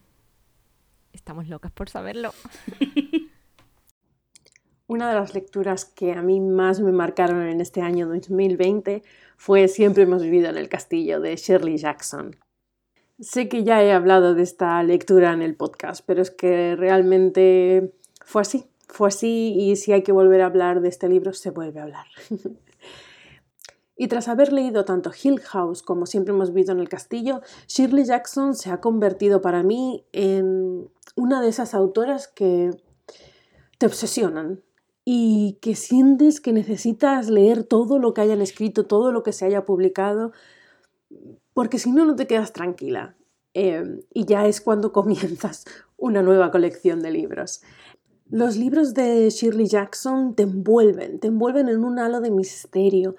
[1.11, 2.33] Estamos locas por saberlo.
[4.87, 9.03] Una de las lecturas que a mí más me marcaron en este año 2020
[9.35, 12.37] fue Siempre hemos vivido en el castillo de Shirley Jackson.
[13.19, 17.93] Sé que ya he hablado de esta lectura en el podcast, pero es que realmente
[18.25, 21.51] fue así, fue así y si hay que volver a hablar de este libro, se
[21.51, 22.05] vuelve a hablar.
[23.97, 28.05] y tras haber leído tanto Hill House como Siempre hemos vivido en el castillo, Shirley
[28.05, 32.71] Jackson se ha convertido para mí en una de esas autoras que
[33.77, 34.61] te obsesionan,
[35.05, 39.45] y que sientes que necesitas leer todo lo que hayan escrito, todo lo que se
[39.45, 40.31] haya publicado,
[41.55, 43.15] porque si no, no te quedas tranquila.
[43.53, 45.63] Em, y ya es cuando comienzas
[45.97, 47.61] una nueva colección de libros.
[48.29, 53.15] Los libros de Shirley Jackson te envuelven, te envuelven en un halo de misterio.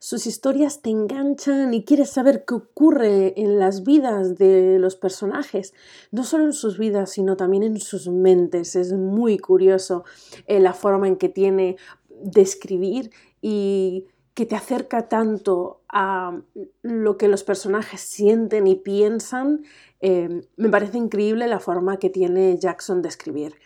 [0.00, 5.74] sus historias te enganchan y quieres saber qué ocurre en las vidas de los personajes,
[6.12, 8.76] no solo en sus vidas, sino también en sus mentes.
[8.76, 10.04] Es muy curioso
[10.46, 11.76] eh, la forma en que tiene
[12.22, 14.06] de escribir y
[14.38, 16.40] que te acerca tanto a
[16.82, 19.64] lo que los personajes sienten y piensan.
[19.98, 23.56] Eh, me parece increíble la forma que tiene Jackson de escribir.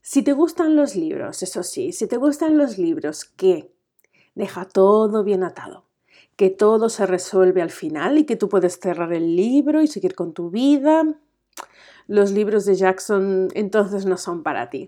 [0.00, 3.74] Si te gustan los libros, eso sí, si te gustan los libros que
[4.36, 5.86] deja todo bien atado,
[6.36, 10.14] que todo se resuelve al final y que tú puedes cerrar el libro y seguir
[10.14, 11.02] con tu vida,
[12.06, 14.86] los libros de Jackson entonces no son para ti.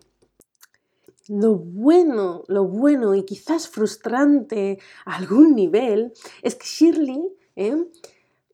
[1.29, 7.23] Lo bueno, lo bueno y quizás frustrante a algún nivel es que Shirley,
[7.57, 7.77] ¿eh?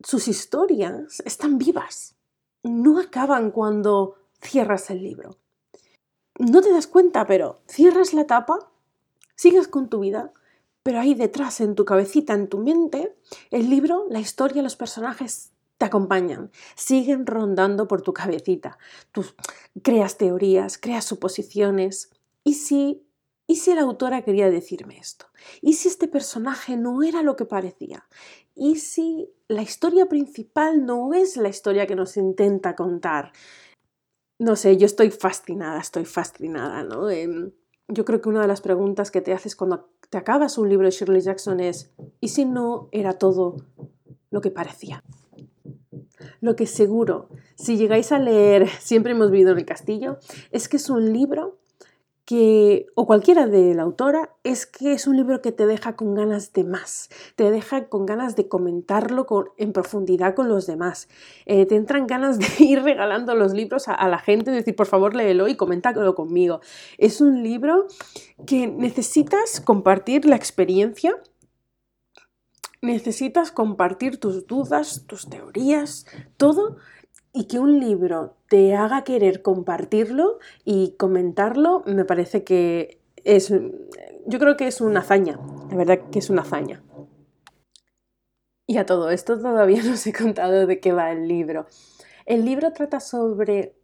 [0.04, 2.14] sus historias están vivas,
[2.62, 5.36] no acaban cuando cierras el libro.
[6.38, 8.70] No te das cuenta, pero cierras la tapa,
[9.34, 10.32] sigues con tu vida,
[10.82, 13.16] pero ahí detrás, en tu cabecita, en tu mente,
[13.50, 18.78] el libro, la historia, los personajes te acompañan, siguen rondando por tu cabecita.
[19.12, 19.24] Tú
[19.82, 22.10] creas teorías, creas suposiciones,
[22.48, 23.06] ¿Y si,
[23.46, 25.26] ¿Y si la autora quería decirme esto?
[25.60, 28.08] ¿Y si este personaje no era lo que parecía?
[28.54, 33.32] ¿Y si la historia principal no es la historia que nos intenta contar?
[34.38, 37.10] No sé, yo estoy fascinada, estoy fascinada, ¿no?
[37.10, 37.52] Em,
[37.86, 40.86] yo creo que una de las preguntas que te haces cuando te acabas un libro
[40.86, 43.56] de Shirley Jackson es, ¿y si no era todo
[44.30, 45.04] lo que parecía?
[46.40, 50.16] Lo que seguro, si llegáis a leer Siempre hemos vivido en el castillo,
[50.50, 51.58] es que es un libro
[52.94, 56.52] o cualquiera de la autora, es que es un libro que te deja con ganas
[56.52, 61.08] de más, te deja con ganas de comentarlo en profundidad con los demás,
[61.46, 65.14] eh, te entran ganas de ir regalando los libros a, la gente, decir, por favor,
[65.14, 66.60] léelo y coméntalo conmigo.
[66.98, 67.86] Es un libro
[68.46, 71.14] que necesitas compartir la experiencia
[72.80, 76.76] necesitas compartir tus dudas, tus teorías, todo
[77.32, 84.38] y que un libro te haga querer compartirlo y comentarlo, me parece que es, yo
[84.38, 85.38] creo que es una hazaña,
[85.70, 86.82] la verdad que es una hazaña.
[88.66, 91.66] Y a todo esto todavía no os he contado de qué va el libro.
[92.26, 93.74] El libro trata sobre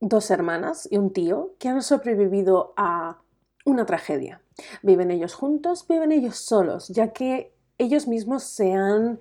[0.00, 3.22] dos hermanas y un tío que han sobrevivido a
[3.64, 4.42] una tragedia.
[4.82, 9.20] Viven ellos juntos, viven ellos solos, ya que ellos mismos se han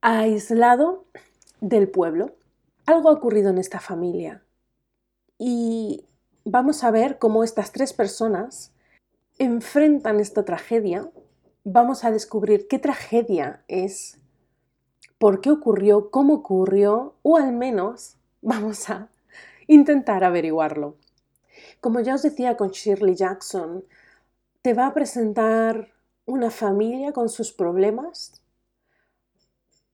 [0.00, 1.06] aislado
[1.60, 2.34] del pueblo
[2.86, 4.42] algo ha ocurrido en esta familia
[5.38, 6.06] y
[6.44, 8.72] vamos a ver cómo estas tres personas
[9.38, 11.10] enfrentan esta tragedia.
[11.64, 14.18] Vamos a descubrir qué tragedia es,
[15.18, 19.08] por qué ocurrió, cómo ocurrió, o al menos vamos a
[19.66, 20.96] intentar averiguarlo.
[21.80, 23.84] Como ya os decía con Shirley Jackson,
[24.62, 25.92] te va a presentar
[26.26, 28.42] una familia con sus problemas,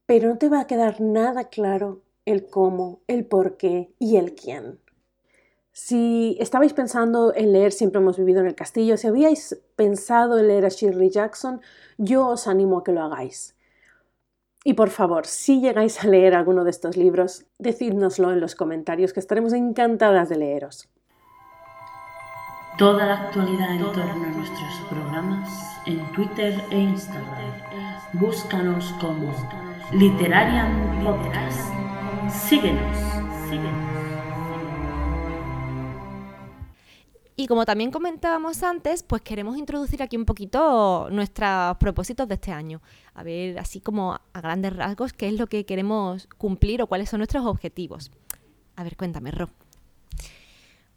[0.07, 4.35] pero no te va a quedar nada claro el cómo, el por qué y el
[4.35, 4.79] quién.
[5.73, 10.49] Si estabais pensando en leer Siempre hemos vivido en el castillo, si habíais pensado en
[10.49, 11.61] leer a Shirley Jackson,
[11.97, 13.57] yo os animo a que lo hagáis.
[14.63, 19.13] Y por favor, si llegáis a leer alguno de estos libros, decídnoslo en los comentarios,
[19.13, 20.89] que estaremos encantadas de leeros.
[22.77, 25.49] Toda la actualidad en torno a nuestros programas
[25.87, 27.53] en Twitter e Instagram.
[28.15, 29.33] Búscanos como
[29.93, 31.80] Literarian Podcast.
[32.31, 32.97] Síguenos.
[33.49, 33.91] Síguenos.
[37.37, 42.53] Y como también comentábamos antes, pues queremos introducir aquí un poquito nuestros propósitos de este
[42.53, 42.83] año.
[43.15, 47.09] A ver, así como a grandes rasgos, qué es lo que queremos cumplir o cuáles
[47.09, 48.11] son nuestros objetivos.
[48.77, 49.49] A ver, cuéntame, Ro.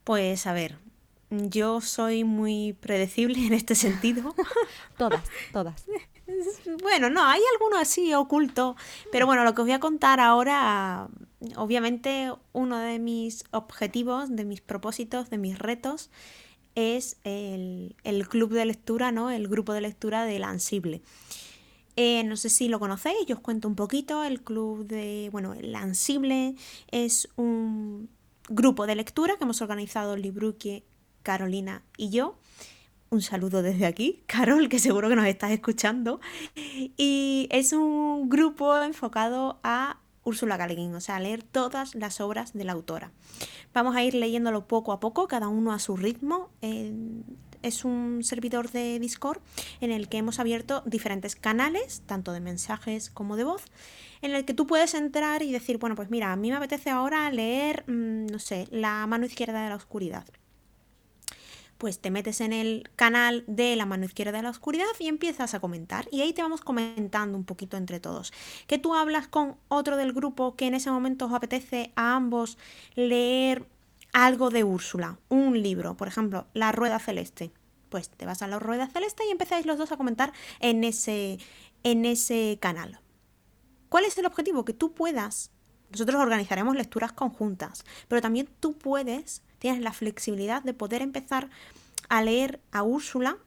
[0.04, 0.80] Pues a ver,
[1.30, 4.36] yo soy muy predecible en este sentido.
[4.98, 5.86] todas, todas.
[6.82, 8.76] Bueno, no, hay alguno así oculto,
[9.12, 11.08] pero bueno, lo que os voy a contar ahora,
[11.56, 16.10] obviamente uno de mis objetivos, de mis propósitos, de mis retos,
[16.76, 17.96] es el,
[18.30, 19.30] club de lectura, ¿no?
[19.30, 21.02] El grupo de lectura del Ansible.
[21.96, 24.24] Eh, no sé si lo conocéis, yo os cuento un poquito.
[24.24, 26.56] El club de, bueno, el Ansible
[26.90, 28.10] es un
[28.50, 30.84] grupo de lectura que hemos organizado Libruque,
[31.22, 32.38] Carolina y yo
[33.14, 36.20] un saludo desde aquí, Carol, que seguro que nos estás escuchando.
[36.56, 40.68] Y es un grupo enfocado a Úrsula K.
[40.96, 43.12] o sea, a leer todas las obras de la autora.
[43.74, 46.50] Vamos a ir leyéndolo poco a poco, cada uno a su ritmo.
[46.62, 49.40] es un servidor de Discord
[49.80, 53.64] en el que hemos abierto diferentes canales, tanto de mensajes como de voz,
[54.22, 56.90] en el que tú puedes entrar y decir, bueno, pues mira, a mí me apetece
[56.90, 60.26] ahora leer, mm, no sé, La mano izquierda de la oscuridad
[61.84, 65.54] pues te metes en el canal de la mano izquierda de la oscuridad y empiezas
[65.54, 66.08] a comentar.
[66.12, 68.32] Y ahí te vamos comentando un poquito entre todos.
[68.68, 72.58] Que tú hablas con otro del grupo que en ese momento os apetece a ambos
[72.96, 73.68] leer
[74.14, 77.52] algo de Úrsula, un libro, por ejemplo, La Rueda Celeste.
[77.90, 81.38] Pues te vas a la Rueda Celeste y empezáis los dos a comentar en ese,
[81.84, 83.02] en ese canal.
[83.90, 84.64] ¿Cuál es el objetivo?
[84.64, 85.52] Que tú puedas.
[85.94, 91.52] Nosotros organizaremos lecturas conjuntas, pero también tú puedes, tienes la flexibilidad de poder empezar
[92.10, 93.38] a leer a Úrsula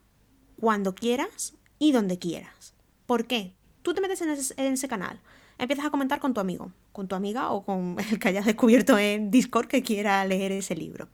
[0.57, 2.73] cuando quieras y donde quieras.
[3.05, 3.53] ¿Por qué?
[3.81, 5.19] Tú te metes en ese, en ese canal,
[5.57, 8.97] empiezas a comentar con tu amigo, con tu amiga o con el que hayas descubierto
[8.97, 11.09] en Discord que quiera leer ese libro.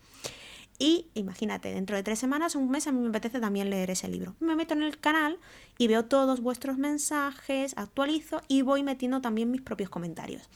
[0.77, 4.07] Y imagínate, dentro de tres semanas, un mes, a mí me apetece también leer ese
[4.07, 4.35] libro.
[4.39, 5.39] Me meto en el canal
[5.79, 10.49] y veo todos vuestros mensajes, actualizo y voy metiendo también mis propios comentarios.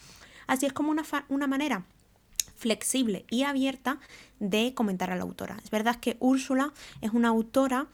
[0.48, 1.86] Así es como una, una manera
[2.56, 4.00] flexible y abierta
[4.40, 5.58] de comentar a la autora.
[5.64, 7.88] Es verdad que Úrsula es una autora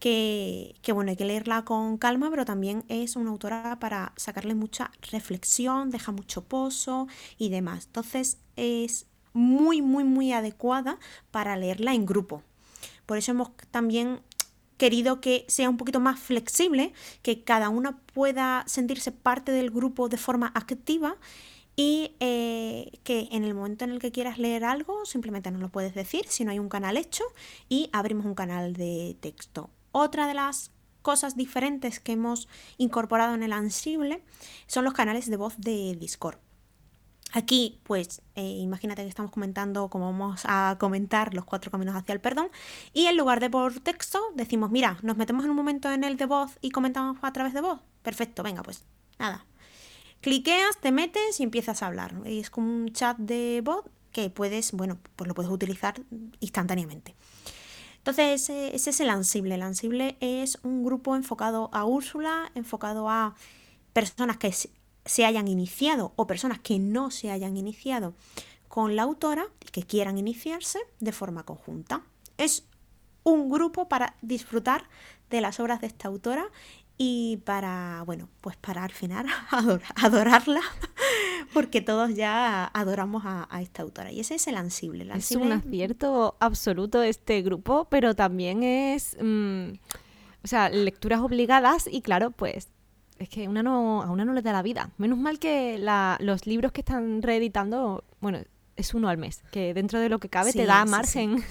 [0.00, 4.54] que, que, bueno, hay que leerla con calma, pero también es una autora para sacarle
[4.54, 7.06] mucha reflexión, deja mucho pozo
[7.38, 7.86] y demás.
[7.86, 10.98] Entonces es muy, muy, muy adecuada
[11.30, 12.42] para leerla en grupo.
[13.06, 14.20] Por eso hemos también
[14.76, 20.08] querido que sea un poquito más flexible, que cada una pueda sentirse parte del grupo
[20.08, 21.16] de forma activa
[21.76, 25.68] y eh, que en el momento en el que quieras leer algo simplemente nos lo
[25.68, 27.24] puedes decir si no hay un canal hecho
[27.68, 29.70] y abrimos un canal de texto.
[29.92, 34.22] Otra de las cosas diferentes que hemos incorporado en el Ansible
[34.66, 36.38] son los canales de voz de Discord.
[37.32, 42.12] Aquí, pues, eh, imagínate que estamos comentando como vamos a comentar los cuatro caminos hacia
[42.12, 42.48] el perdón.
[42.92, 46.16] Y en lugar de por texto, decimos, mira, nos metemos en un momento en el
[46.16, 47.80] de voz y comentamos a través de voz.
[48.02, 48.84] Perfecto, venga, pues
[49.18, 49.46] nada.
[50.20, 52.14] Cliqueas, te metes y empiezas a hablar.
[52.26, 56.02] Es como un chat de voz que puedes, bueno, pues lo puedes utilizar
[56.40, 57.14] instantáneamente.
[57.98, 59.54] Entonces, ese es el Ansible.
[59.54, 63.34] El Ansible es un grupo enfocado a Úrsula, enfocado a
[63.92, 64.52] personas que
[65.04, 68.14] se hayan iniciado o personas que no se hayan iniciado
[68.68, 72.02] con la autora y que quieran iniciarse de forma conjunta.
[72.38, 72.64] Es
[73.22, 74.88] un grupo para disfrutar
[75.28, 76.48] de las obras de esta autora
[77.02, 79.24] y para, bueno, pues para al final
[79.96, 80.60] adorarla,
[81.54, 84.12] porque todos ya adoramos a, esta autora.
[84.12, 85.10] Y ese es el ansible.
[85.14, 89.70] Es un acierto absoluto este grupo, pero también es, mm,
[90.44, 92.68] o sea, lecturas obligadas y claro, pues
[93.18, 94.90] es que una no, a una no le da la vida.
[94.98, 95.78] Menos mal que
[96.20, 98.40] los libros que están reeditando, bueno,
[98.76, 101.42] es uno al mes, que dentro de lo que cabe te da margen.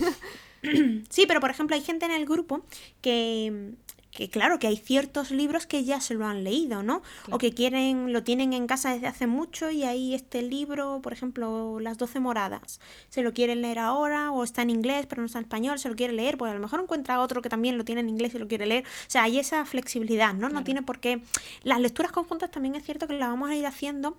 [1.10, 2.62] sí, pero por ejemplo hay gente en el grupo
[3.02, 3.74] que
[4.12, 7.02] que claro, que hay ciertos libros que ya se lo han leído, ¿no?
[7.30, 11.14] O que quieren, lo tienen en casa desde hace mucho y ahí este libro, por
[11.14, 15.28] ejemplo, Las Doce Moradas, se lo quieren leer ahora o está en inglés pero no
[15.28, 17.78] está en español, se lo quiere leer, pues a lo mejor encuentra otro que también
[17.78, 18.84] lo tiene en inglés y lo quiere leer.
[18.84, 20.50] O sea, hay esa flexibilidad, ¿no?
[20.50, 21.22] No tiene por qué...
[21.64, 24.18] Las lecturas conjuntas también es cierto que las vamos a ir haciendo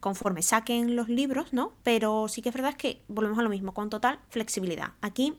[0.00, 1.72] conforme saquen los libros, ¿no?
[1.82, 4.92] Pero sí que es verdad que volvemos a lo mismo, con total flexibilidad.
[5.00, 5.34] Aquí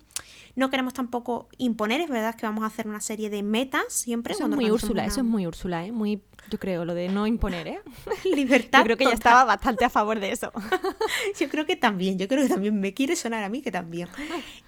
[0.56, 4.34] no queremos tampoco imponer, es verdad que vamos a hacer una serie de metas siempre.
[4.34, 5.92] Eso es muy Úrsula, eso es muy Úrsula, ¿eh?
[5.92, 7.80] Muy, yo creo, lo de no imponer, ¿eh?
[8.36, 8.80] Libertad.
[8.80, 10.52] yo creo que ya estaba bastante a favor de eso.
[11.40, 14.08] yo creo que también, yo creo que también me quiere sonar a mí que también.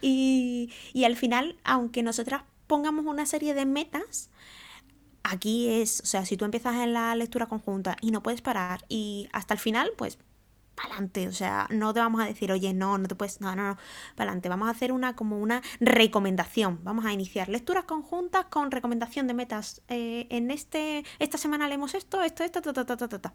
[0.02, 4.30] Y, y al final, aunque nosotras pongamos una serie de metas,
[5.24, 8.86] aquí es, o sea, si tú empiezas en la lectura conjunta y no puedes parar
[8.90, 10.20] y hasta el final, pues
[10.76, 13.56] para adelante, o sea, no te vamos a decir, oye, no, no te puedes, no,
[13.56, 13.78] no, no,
[14.18, 19.28] adelante, vamos a hacer una como una recomendación, vamos a iniciar lecturas conjuntas con recomendación
[19.28, 23.08] de metas, eh, en este, esta semana leemos esto, esto, esto, ta, ta, ta, ta,
[23.08, 23.34] ta,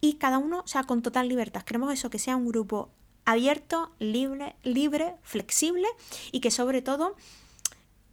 [0.00, 2.90] y cada uno, o sea, con total libertad, queremos eso, que sea un grupo
[3.24, 5.86] abierto, libre, libre, flexible
[6.32, 7.16] y que sobre todo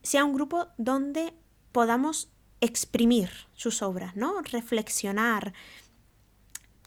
[0.03, 1.33] sea un grupo donde
[1.71, 2.30] podamos
[2.61, 4.41] exprimir sus obras, ¿no?
[4.41, 5.53] Reflexionar,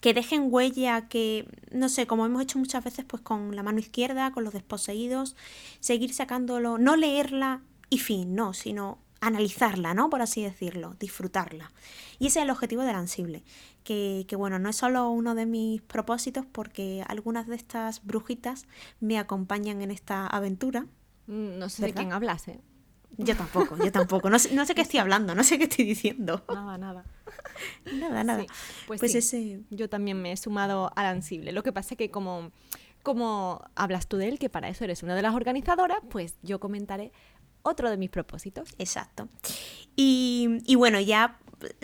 [0.01, 3.79] que dejen huella, que, no sé, como hemos hecho muchas veces, pues con la mano
[3.79, 5.35] izquierda, con los desposeídos,
[5.81, 10.11] seguir sacándolo, no leerla y fin, no, sino analizarla, ¿no?
[10.11, 11.73] Por así decirlo, disfrutarla.
[12.19, 13.45] Y ese es el objetivo del Ansible,
[13.83, 18.67] que, que, bueno, no es solo uno de mis propósitos, porque algunas de estas brujitas
[19.01, 20.87] me acompañan en esta aventura.
[21.27, 22.61] Mm, no sé de quién hablas, ¿eh?
[23.19, 24.31] Yo tampoco, yo tampoco.
[24.31, 26.45] No sé, no sé qué estoy hablando, no sé qué estoy diciendo.
[26.49, 27.05] Nada, nada.
[27.93, 28.45] nada, nada.
[28.87, 29.61] pues, pues ese...
[29.71, 31.53] Yo también me he sumado al Ansible.
[31.53, 32.53] Lo que pasa es que como,
[33.03, 36.61] como hablas tú de él, que para eso eres una de las organizadoras, pues yo
[36.61, 37.13] comentaré
[37.63, 38.71] otro de mis propósitos.
[38.79, 39.29] Exacto.
[39.97, 41.39] Y, y bueno, ya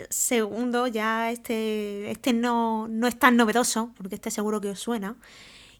[0.09, 5.17] segundo, ya este, este no, no es tan novedoso, porque este seguro que os suena.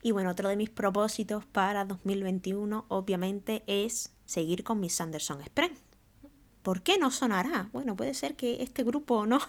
[0.01, 5.73] Y bueno, otro de mis propósitos para 2021, obviamente, es seguir con Miss Sanderson Spring.
[6.61, 7.69] ¿Por qué no sonará?
[7.73, 9.39] Bueno, puede ser que este grupo no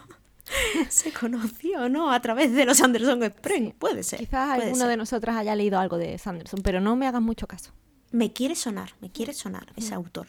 [0.89, 2.11] se conoció, ¿no?
[2.11, 3.73] A través de los Sanderson Spring.
[3.75, 4.19] Puede ser.
[4.19, 4.89] Quizás puede ser.
[4.89, 7.71] de nosotras haya leído algo de Sanderson, pero no me hagas mucho caso.
[8.11, 10.29] Me quiere sonar, me quiere sonar ese autor.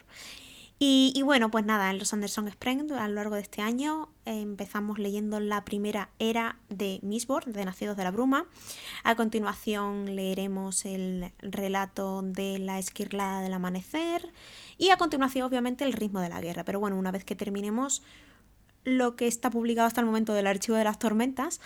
[0.86, 4.98] Y, bueno, pues nada, en los Anderson Spring a lo largo de este año empezamos
[4.98, 8.44] leyendo la primera era de Mistborn, de Nacidos de la Bruma.
[9.02, 14.30] A continuación leeremos el relato de la esquirlada del amanecer
[14.76, 16.66] y a continuación obviamente el ritmo de la guerra.
[16.66, 18.02] Pero bueno, una vez que terminemos
[18.84, 21.62] lo que está publicado hasta el momento del archivo de las tormentas,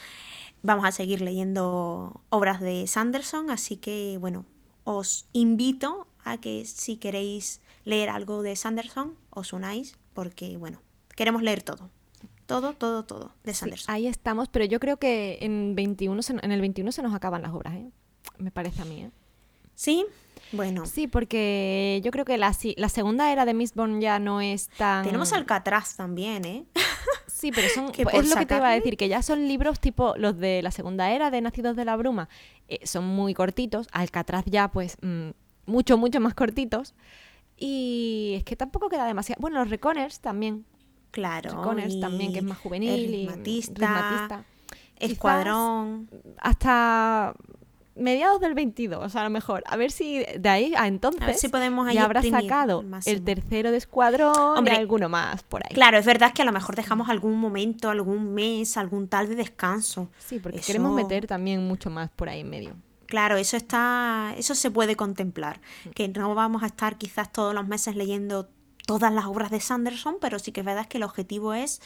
[0.62, 4.44] vamos a seguir leyendo obras de Sanderson, así que bueno,
[4.84, 10.80] os invito a que si queréis leer algo de Sanderson, os unáis, porque bueno,
[11.16, 11.90] queremos leer todo.
[12.46, 13.94] Todo, todo, todo de Sí, Sanderson.
[13.94, 17.42] ahí estamos, pero yo creo que en, 21 se- en el 21 se nos acaban
[17.42, 17.90] las obras, ¿eh?
[18.38, 19.10] Me parece a mí, ¿eh?
[19.74, 20.06] ¿Sí?
[20.52, 24.40] Bueno, Sí, porque yo creo que la, si- la segunda era de Mistborn ya no
[24.40, 25.04] es tan...
[25.04, 26.64] tenemos Alcatraz también, ¿eh?
[27.26, 29.78] Sí, pero son, pues, es lo que te iba a decir, que ya son libros
[29.78, 32.28] tipo los de la segunda era de Nacidos de la Bruma,
[32.66, 35.28] eh, son muy cortitos, Alcatraz ya pues mm,
[35.66, 36.94] mucho, mucho más cortitos,
[37.58, 39.40] y es que tampoco queda demasiado...
[39.40, 40.64] Bueno, los Reconers también,
[41.10, 41.50] Claro.
[41.50, 43.28] Reconers también, que es más juvenil, y.
[43.42, 44.30] Quizás
[44.98, 46.08] Escuadrón.
[46.38, 47.34] Hasta
[47.94, 49.62] mediados del 22, a lo mejor.
[49.66, 53.22] A ver si de ahí a entonces A ver si podemos ya habrá sacado el
[53.22, 55.74] tercero de Escuadrón Hombre, y alguno más por ahí.
[55.74, 59.34] Claro, es verdad que a lo mejor dejamos algún momento, algún mes, algún tal de
[59.34, 60.10] descanso.
[60.18, 62.76] Sí, porque Eso- queremos meter también mucho más por ahí en medio.
[63.08, 65.60] Claro, eso está, eso se puede contemplar.
[65.94, 68.48] Que no vamos a estar quizás todos los meses leyendo
[68.86, 71.80] todas las obras de Sanderson, pero sí que es verdad que el objetivo es,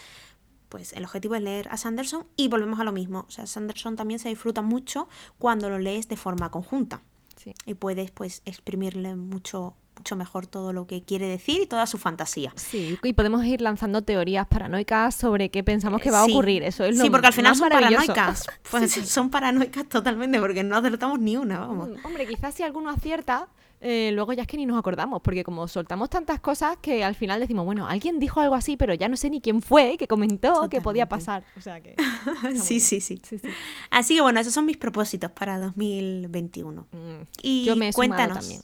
[0.69, 3.25] pues el objetivo es leer a Sanderson y volvemos a lo mismo.
[3.29, 5.09] O sea, Sanderson también se disfruta mucho
[5.39, 7.03] cuando lo lees de forma conjunta
[7.37, 7.55] Sí.
[7.67, 11.97] y puedes pues exprimirle mucho, mucho mejor todo lo que quiere decir y toda su
[11.97, 12.53] fantasía.
[12.57, 16.33] Sí, y podemos ir lanzando teorías paranoicas sobre qué pensamos que va a Sí.
[16.33, 16.65] ocurrir.
[16.65, 18.47] Eso es lo Sí, porque al final son paranoicas.
[18.73, 21.91] Pues son paranoicas totalmente porque no acertamos ni una, vamos.
[21.91, 23.47] Mm, Hombre, quizás si alguno acierta,
[23.81, 27.15] eh, luego ya es que ni nos acordamos, porque como soltamos tantas cosas que al
[27.15, 30.09] final decimos, bueno, alguien dijo algo así, pero ya no sé ni quién fue que
[30.09, 31.45] comentó que podía pasar.
[31.57, 31.95] O sea que.
[32.57, 33.21] Sí, sí, sí.
[33.23, 33.49] sí, sí.
[33.91, 36.87] Así que bueno, esos son mis propósitos para 2021.
[36.91, 36.97] Mm,
[37.43, 38.63] Y Yo me he sumado cuéntanos, también.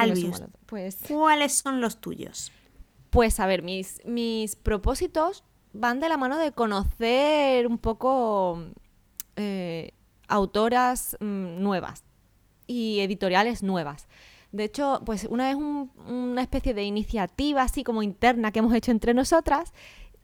[0.00, 0.42] Albius.
[0.66, 2.52] Pues, ¿cuáles son los tuyos?
[3.10, 8.64] pues a ver, mis, mis propósitos van de la mano de conocer un poco
[9.36, 9.92] eh,
[10.26, 12.02] autoras mm, nuevas
[12.66, 14.08] y editoriales nuevas.
[14.50, 18.74] De hecho, pues una vez un- una especie de iniciativa así como interna que hemos
[18.74, 19.72] hecho entre nosotras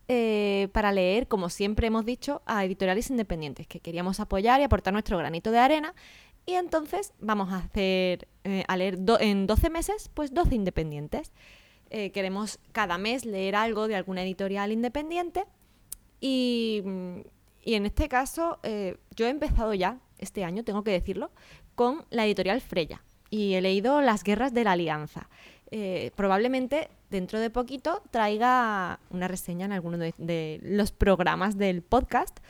[0.08, 4.92] eh, para leer, como siempre hemos dicho, a editoriales independientes que queríamos apoyar y aportar
[4.92, 5.94] nuestro granito de arena.
[6.46, 11.32] Y entonces vamos a hacer, eh, a leer en 12 meses, pues 12 independientes.
[11.90, 15.44] Eh, queremos cada mes leer algo de alguna editorial independiente
[16.20, 17.20] y, mm,
[17.64, 21.30] y en este caso, eh, yo he empezado ya, este año, tengo que decirlo,
[21.74, 23.02] con la editorial Freya.
[23.28, 25.28] Y he leído Las Guerras de la Alianza.
[26.16, 32.40] Probablemente dentro de poquito traiga una reseña en alguno de los programas del podcast.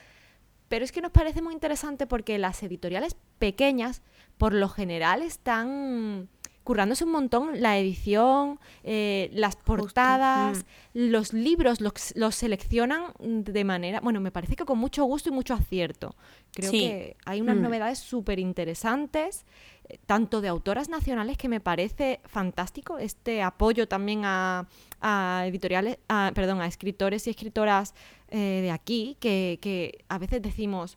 [0.70, 4.02] Pero es que nos parece muy interesante porque las editoriales pequeñas,
[4.38, 6.28] por lo general, están
[6.62, 10.64] currándose un montón la edición, eh, las portadas,
[10.94, 15.32] los libros los, los seleccionan de manera, bueno, me parece que con mucho gusto y
[15.32, 16.14] mucho acierto.
[16.52, 16.80] Creo Sí.
[16.80, 17.62] que hay unas Mm.
[17.62, 19.46] novedades súper interesantes,
[19.88, 24.68] eh, tanto de autoras nacionales que me parece fantástico, este apoyo también a,
[25.00, 27.94] a editoriales, a- perdón, a escritores y escritoras
[28.30, 30.96] eh, de aquí, que, que a veces decimos,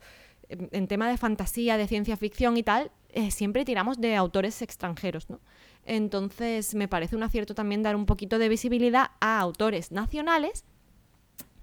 [0.49, 4.61] en en tema de fantasía, de ciencia ficción y tal, eh, siempre tiramos de autores
[4.61, 5.39] extranjeros, ¿no?
[5.85, 10.65] Entonces me parece un acierto también dar un poquito de visibilidad a autores nacionales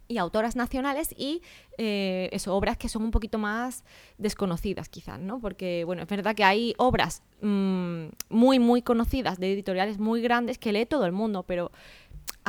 [0.06, 1.42] y autoras nacionales y
[1.78, 3.84] eh, eso, obras que son un poquito más
[4.18, 5.40] desconocidas quizás, ¿no?
[5.40, 10.58] Porque, bueno, es verdad que hay obras mm, muy, muy conocidas de editoriales muy grandes
[10.58, 11.70] que lee todo el mundo, pero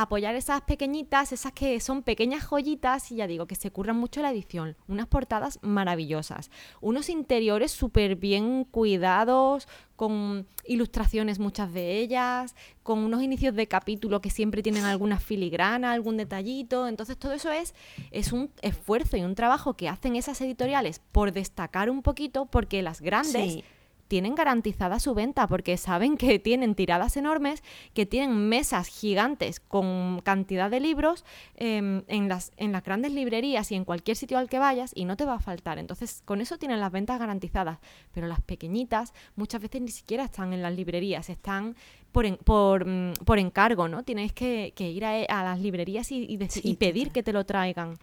[0.02, 4.22] apoyar esas pequeñitas, esas que son pequeñas joyitas y ya digo que se curran mucho
[4.22, 6.50] la edición, unas portadas maravillosas,
[6.80, 14.20] unos interiores súper bien cuidados, con ilustraciones muchas de ellas, con unos inicios de capítulo
[14.20, 17.74] que siempre tienen alguna filigrana, algún detallito, entonces todo eso es,
[18.10, 22.82] es un esfuerzo y un trabajo que hacen esas editoriales por destacar un poquito porque
[22.82, 23.64] las grandes Sí.
[24.12, 27.62] Tienen garantizada su venta porque saben que tienen tiradas enormes,
[27.94, 33.72] que tienen mesas gigantes con cantidad de libros em, en, las, en las grandes librerías
[33.72, 35.78] y en cualquier sitio al que vayas y no te va a faltar.
[35.78, 37.78] Entonces, con eso tienen las ventas garantizadas.
[38.12, 41.74] Pero las pequeñitas muchas veces ni siquiera están en las librerías, están
[42.12, 44.02] por, por, mm, por encargo, ¿no?
[44.02, 47.96] Tienes que, ir a, las librerías y, y pedir que te lo traigan.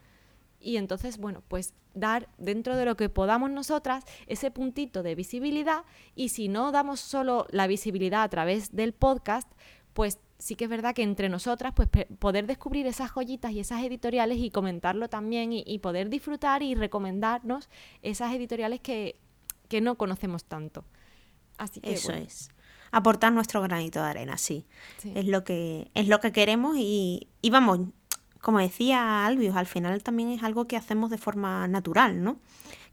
[0.59, 5.83] Y entonces, bueno, pues dar dentro de lo que podamos nosotras ese puntito de visibilidad
[6.15, 9.49] y si no damos solo la visibilidad a través del podcast,
[9.93, 11.89] pues sí que es verdad que entre nosotras, pues
[12.19, 17.69] poder descubrir esas joyitas y esas editoriales y comentarlo también y, poder disfrutar y recomendarnos
[18.01, 19.19] esas editoriales que,
[19.81, 20.85] no conocemos tanto.
[21.57, 22.49] Así que, Eso es.
[22.91, 24.65] Aportar nuestro granito de arena, sí.
[25.13, 27.81] Es lo que, es lo que queremos y, y vamos,
[28.41, 32.37] como decía Albius, al final también es algo que hacemos de forma natural, ¿no?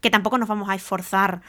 [0.01, 1.41] Que tampoco nos vamos a esforzar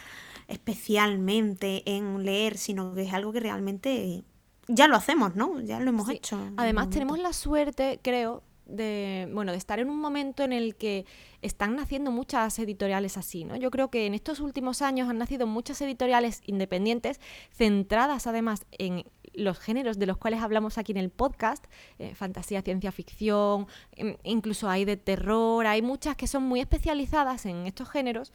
[0.46, 4.24] especialmente en leer, sino que es algo que realmente
[4.66, 5.61] ya lo hacemos, ¿no?
[5.61, 6.38] Ya lo hemos hecho.
[6.57, 11.06] Además tenemos la suerte, creo, de bueno, de estar en un momento en el que
[11.42, 13.56] están naciendo muchas editoriales así, ¿no?
[13.56, 19.04] Yo creo que en estos últimos años han nacido muchas editoriales independientes centradas además en
[19.34, 21.64] los géneros de los cuales hablamos aquí en el podcast,
[21.98, 27.46] eh, fantasía, ciencia ficción, em, incluso hay de terror, hay muchas que son muy especializadas
[27.46, 28.32] en estos géneros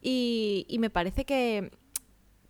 [0.00, 1.70] y me parece que,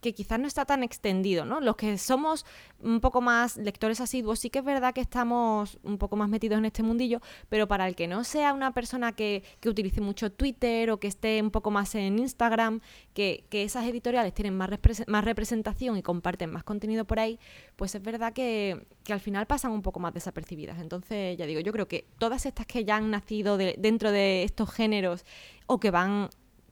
[0.01, 1.59] que quizás no está tan extendido, ¿no?
[1.59, 2.45] Los que somos
[2.81, 6.57] un poco más lectores asiduos, sí que es verdad que estamos un poco más metidos
[6.57, 10.89] en este mundillo, pero para el que no sea una persona que, utilice mucho Twitter
[10.89, 12.81] o que esté un poco más en Instagram,
[13.13, 14.69] que, esas editoriales tienen más,
[15.07, 17.37] más representación y comparten más contenido por ahí,
[17.75, 20.79] pues es verdad que, al final pasan un poco más desapercibidas.
[20.79, 24.71] Entonces, ya digo, yo creo que todas estas que ya han nacido dentro de estos
[24.71, 25.25] géneros
[25.65, 26.29] o que van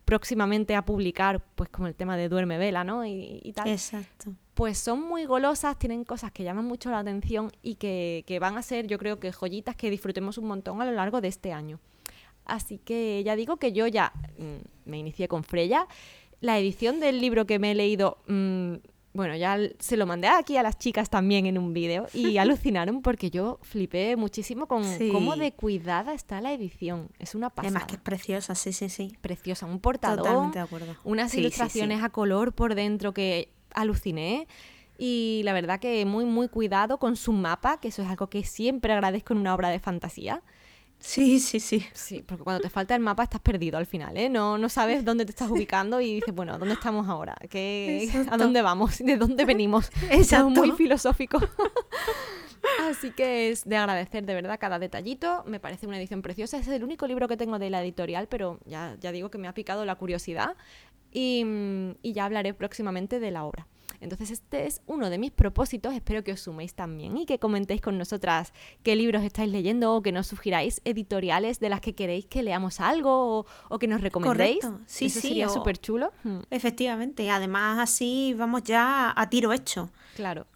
[0.08, 3.06] próximamente a publicar, pues como el tema de Duerme Vela, ¿no?
[3.06, 3.68] Y, tal.
[3.68, 4.32] Exacto.
[4.54, 8.62] Pues son muy golosas, tienen cosas que llaman mucho la atención y que, van a
[8.62, 11.82] ser, yo creo que joyitas que disfrutemos un montón a lo largo de este año.
[12.46, 15.90] Así que ya digo que yo ya mm, me inicié con Freya.
[16.40, 18.76] La edición del libro que me he leído mm,
[19.18, 23.02] bueno, ya se lo mandé aquí a las chicas también en un vídeo y alucinaron
[23.02, 27.10] porque yo flipé muchísimo con cómo de cuidada está la edición.
[27.18, 27.70] Es una pasada.
[27.70, 29.18] Además que es preciosa, sí, sí, sí.
[29.20, 30.96] Preciosa, un portador, Totalmente de acuerdo.
[31.04, 34.48] unas ilustraciones a color por dentro que aluciné.
[35.00, 38.44] Y la verdad que muy, muy cuidado con su mapa, que eso es algo que
[38.44, 40.44] siempre agradezco en una obra de fantasía.
[41.00, 41.86] Sí, sí, sí.
[41.94, 44.30] Sí, porque cuando te falta el mapa estás perdido al final, ¿eh?
[44.30, 47.36] No, no sabes dónde te estás ubicando y dices, bueno, ¿dónde estamos ahora?
[47.50, 48.98] ¿Qué, ¿A dónde vamos?
[49.00, 49.90] ¿De dónde venimos?
[50.10, 51.40] Es muy filosófico.
[52.90, 55.44] Así que es de agradecer de verdad cada detallito.
[55.46, 56.58] Me parece una edición preciosa.
[56.58, 59.48] Es el único libro que tengo de la editorial, pero ya, ya digo que me
[59.48, 60.56] ha picado la curiosidad
[61.12, 61.46] y,
[62.02, 63.68] y ya hablaré próximamente de la obra.
[64.00, 67.82] Entonces este es uno de mis propósitos, espero que os suméis también y que comentéis
[67.82, 72.26] con nosotras qué libros estáis leyendo o que nos sugiráis editoriales de las que queréis
[72.26, 74.62] que leamos algo o, que nos recomendéis.
[74.62, 74.84] Correcto.
[74.86, 76.12] Sí, Eso sí, sería súper chulo.
[76.24, 76.40] Hmm.
[76.50, 79.90] Efectivamente, además así vamos ya a tiro hecho.
[80.16, 80.48] Claro.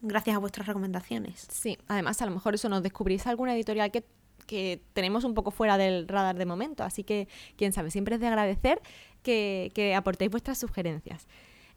[0.00, 1.46] gracias a vuestras recomendaciones.
[1.50, 4.04] Sí, además a lo mejor eso nos descubrís alguna editorial que
[4.46, 6.84] que tenemos un poco fuera del radar de momento.
[6.84, 8.80] Así que, quién sabe, siempre es de agradecer
[9.22, 11.26] que, que aportéis vuestras sugerencias.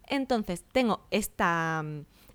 [0.08, 1.84] Entonces, tengo esta,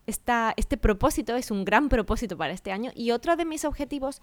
[0.06, 4.20] este propósito, es un gran propósito para este año, y otro de mis objetivos,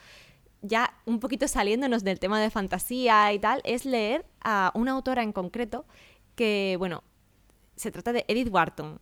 [0.62, 5.24] ya un poquito saliéndonos del tema de fantasía y tal, es leer a una autora
[5.24, 5.86] en concreto
[6.36, 7.04] que, bueno,
[7.76, 9.00] se trata de Edith Wharton.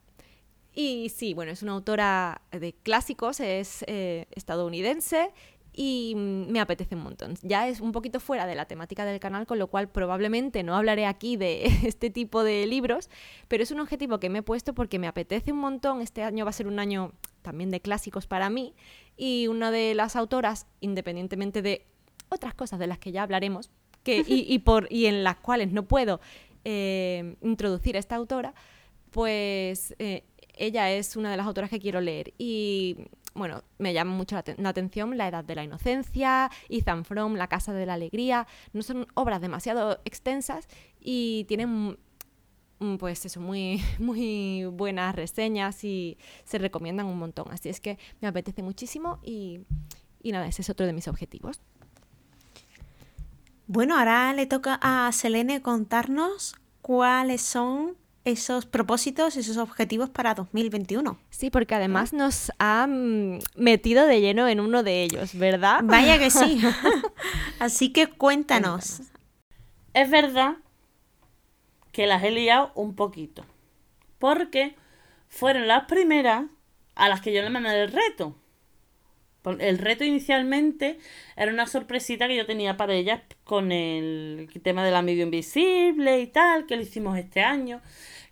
[0.74, 5.32] Y sí, bueno, es una autora de clásicos, es eh, estadounidense
[5.76, 7.36] y mm, me apetece un montón.
[7.42, 10.76] Ya es un poquito fuera de la temática del canal, con lo cual probablemente no
[10.76, 13.10] hablaré aquí de este tipo de libros,
[13.48, 16.02] pero es un objetivo que me he puesto porque me apetece un montón.
[16.02, 17.12] Este año va a ser un año
[17.42, 18.74] también de clásicos para mí
[19.18, 21.86] y una de las autoras, independientemente de
[22.30, 23.70] otras cosas de las que ya hablaremos,
[24.04, 26.22] que, y, por, y en las cuales no puedo
[26.64, 28.54] eh, introducir a esta autora,
[29.10, 30.24] pues eh,
[30.56, 32.34] ella es una de las autoras que quiero leer.
[32.38, 32.98] Y
[33.36, 37.74] bueno, me llama mucho la, atención La Edad de la Inocencia, Ethan From, La Casa
[37.74, 38.48] de la Alegría.
[38.74, 40.68] No son obras demasiado extensas
[41.00, 42.00] y tienen
[42.98, 47.48] pues eso, muy, muy buenas reseñas y se recomiendan un montón.
[47.52, 49.60] Así es que me apetece muchísimo y,
[50.24, 51.60] y nada, ese es otro de mis objetivos.
[53.68, 61.18] Bueno, ahora le toca a Selene contarnos cuáles son esos propósitos, esos objetivos para 2021.
[61.30, 65.82] Sí, porque además nos ha mm, metido de lleno en uno de ellos, ¿verdad?
[65.84, 66.62] Vaya que sí.
[67.60, 69.02] Así que cuéntanos.
[69.94, 70.58] Es verdad
[71.92, 73.46] que las he liado un poquito.
[74.20, 74.76] porque
[75.28, 76.46] fueron las primeras
[76.96, 78.36] a las que yo le mandé el reto.
[79.60, 80.98] El reto inicialmente
[81.36, 86.28] era una sorpresita que yo tenía para ellas con el tema del amigo invisible y
[86.28, 87.82] tal, que lo hicimos este año,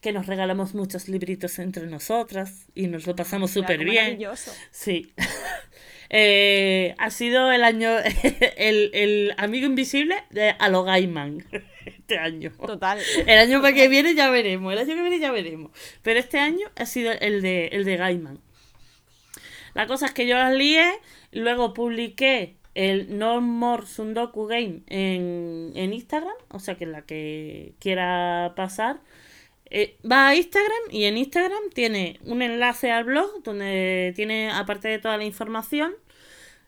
[0.01, 4.19] que nos regalamos muchos libritos entre nosotras y nos lo pasamos súper bien.
[4.71, 5.13] Sí.
[6.15, 7.89] Eh, ha sido el año,
[8.57, 11.43] el, amigo invisible de Alo Gaiman
[11.87, 12.51] este año.
[12.51, 12.99] Total.
[13.25, 15.71] El año que viene ya veremos, el año que viene ya veremos.
[16.03, 18.39] Pero este año ha sido el de, el de Gaiman.
[19.73, 20.85] La cosa es que yo las lié,
[21.31, 27.73] luego publiqué el No More Sundoku Game en, en Instagram, o sea que la que
[27.79, 29.01] quiera pasar.
[29.69, 34.87] Eh, va a Instagram y en Instagram tiene un enlace al blog donde tiene, aparte
[34.87, 35.93] de toda la información,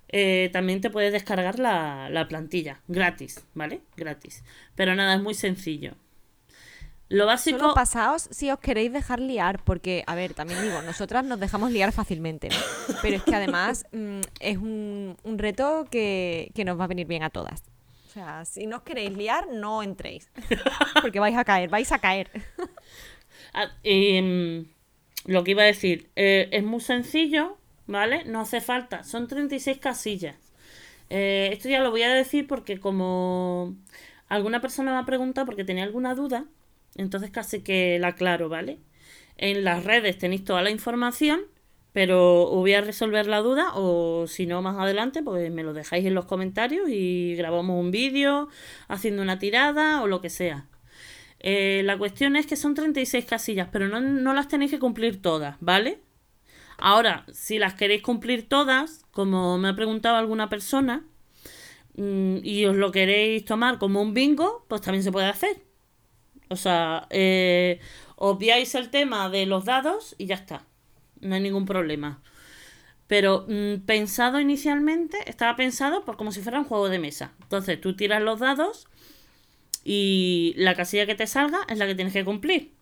[0.10, 3.82] eh, también te puedes descargar la, la plantilla, gratis, ¿vale?
[3.95, 4.43] Gratis.
[4.76, 5.95] Pero nada, es muy sencillo.
[7.10, 7.60] Lo básico.
[7.60, 11.72] Solo pasaos si os queréis dejar liar, porque, a ver, también digo, nosotras nos dejamos
[11.72, 12.56] liar fácilmente, ¿no?
[13.01, 17.30] Pero es que además mm, es un, reto que, nos va a venir bien a
[17.30, 17.64] todas.
[18.08, 20.32] O sea, si no os queréis liar, no entréis.
[21.01, 22.32] Porque vais a caer, vais a caer.
[23.53, 24.66] Ah, em,
[25.26, 28.26] lo que iba a decir, eh, es muy sencillo, ¿vale?
[28.26, 30.36] No hace falta, son 36 casillas.
[31.10, 33.76] Eh, esto ya lo voy a decir porque como
[34.28, 36.45] alguna persona me ha preguntado porque tenía alguna duda,
[36.95, 38.79] entonces casi que la aclaro, ¿vale?
[39.37, 41.41] En las redes tenéis toda la información,
[41.93, 46.05] pero voy a resolver la duda o si no más adelante, pues me lo dejáis
[46.05, 48.49] en los comentarios y grabamos un vídeo
[48.87, 50.67] haciendo una tirada o lo que sea.
[51.39, 55.21] Eh, la cuestión es que son 36 casillas, pero no, no las tenéis que cumplir
[55.21, 55.99] todas, ¿vale?
[56.77, 61.05] Ahora, si las queréis cumplir todas, como me ha preguntado alguna persona,
[61.95, 65.64] mm, y os lo queréis tomar como un bingo, pues también se puede hacer.
[66.49, 67.79] O sea, eh,
[68.15, 70.65] obviáis el tema de los dados y ya está.
[71.21, 72.21] No hay ningún problema.
[73.07, 77.33] Pero mm, pensado inicialmente, estaba pensado por como si fuera un juego de mesa.
[77.41, 78.87] Entonces tú tiras los dados
[79.83, 82.73] y la casilla que te salga es la que tienes que cumplir.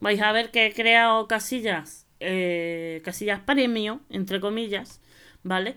[0.00, 5.00] Vais a ver que he creado casillas, eh, casillas premio, entre comillas,
[5.42, 5.76] ¿vale?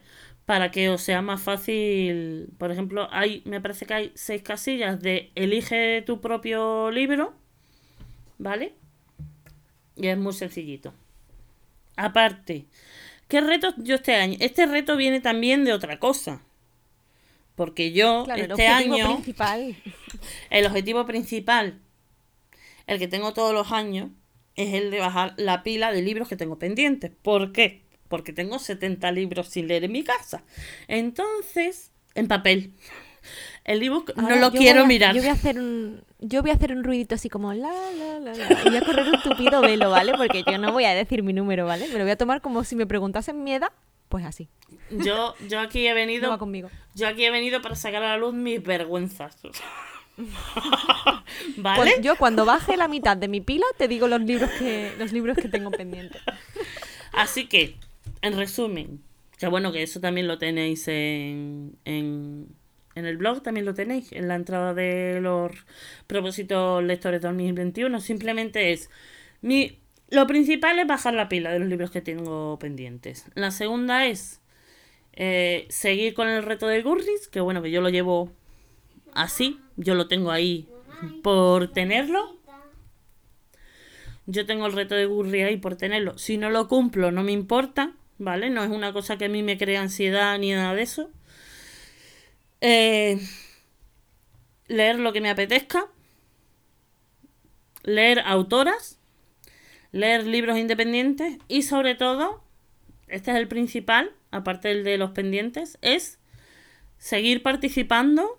[0.51, 2.49] Para que os sea más fácil.
[2.57, 7.33] Por ejemplo, hay, me parece que hay seis casillas de elige tu propio libro
[8.37, 8.73] ¿vale?
[9.95, 10.93] Y es muy sencillito.
[11.95, 12.65] Aparte,
[13.29, 14.35] ¿qué reto yo este año?
[14.41, 16.41] Este reto viene también de otra cosa.
[17.55, 19.13] Porque yo este el año.
[19.13, 19.73] Principal.
[20.49, 21.79] El objetivo principal,
[22.87, 24.09] el que tengo todos los años,
[24.57, 27.09] es el de bajar la pila de libros que tengo pendientes.
[27.21, 27.83] ¿Por qué?
[28.11, 30.43] Porque tengo 70 libros sin leer en mi casa.
[30.87, 32.73] Entonces, en papel.
[33.63, 35.15] El ebook no lo quiero mirar.
[35.15, 38.19] Yo voy a hacer un, yo voy a hacer un ruidito así como la, la,
[38.19, 38.61] la, la.
[38.65, 40.13] Y voy a correr un tupido velo, ¿vale?
[40.17, 41.87] Porque yo no voy a decir mi número, ¿vale?
[41.87, 43.71] Me lo voy a tomar como si me preguntasen mi edad,
[44.09, 44.49] pues así.
[44.89, 46.29] Yo, yo aquí he venido.
[46.29, 46.69] va conmigo.
[46.95, 49.37] Yo aquí he venido para sacar a la luz mis vergüenzas.
[51.57, 51.93] ¿Vale?
[52.01, 55.37] yo cuando baje la mitad de mi pila te digo los libros que, los libros
[55.37, 56.21] que tengo pendientes.
[57.13, 57.77] Así que,
[58.21, 59.01] en resumen,
[59.37, 62.47] que bueno que eso también lo tenéis en, en
[62.95, 65.51] en el blog también lo tenéis, en la entrada de los
[66.07, 67.99] propósitos lectores 2021.
[67.99, 68.89] Simplemente es
[69.41, 69.79] mi.
[70.09, 73.25] Lo principal es bajar la pila de los libros que tengo pendientes.
[73.33, 74.41] La segunda es
[75.13, 78.29] eh, seguir con el reto de Gurris, que bueno, que yo lo llevo
[79.13, 80.67] así, yo lo tengo ahí
[81.23, 82.37] por tenerlo.
[84.25, 86.17] Yo tengo el reto de Gurris ahí por tenerlo.
[86.17, 88.49] Si no lo cumplo, no me importa, ¿vale?
[88.51, 91.09] No es una cosa que a mí me crea ansiedad ni nada de eso.
[92.61, 93.19] Eh,
[94.67, 95.87] leer lo que me apetezca.
[97.83, 98.99] Leer autoras.
[99.91, 101.37] Leer libros independientes.
[101.47, 102.43] Y sobre todo,
[103.07, 106.19] este es el principal, aparte del de los pendientes, es
[106.99, 108.37] seguir participando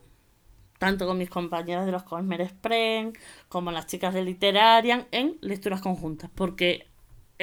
[0.79, 3.13] tanto con mis compañeras de los Cosmer Express
[3.49, 6.92] como las chicas de Literarian en lecturas conjuntas, porque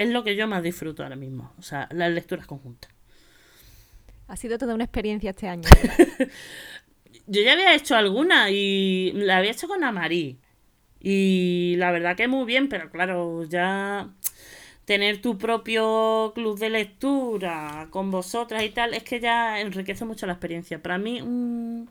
[0.04, 2.92] es lo que yo más disfruto ahora mismo, o sea, las lecturas conjuntas.
[4.28, 5.68] Ha sido toda una experiencia este año.
[7.26, 10.40] Yo ya había hecho alguna y la había hecho con Amarí.
[11.00, 14.10] Y la verdad que muy bien, pero claro, ya
[14.86, 20.26] tener tu propio club de lectura con vosotras y tal, es que ya enriquece mucho
[20.26, 20.82] la experiencia.
[20.82, 21.88] Para mí, mm,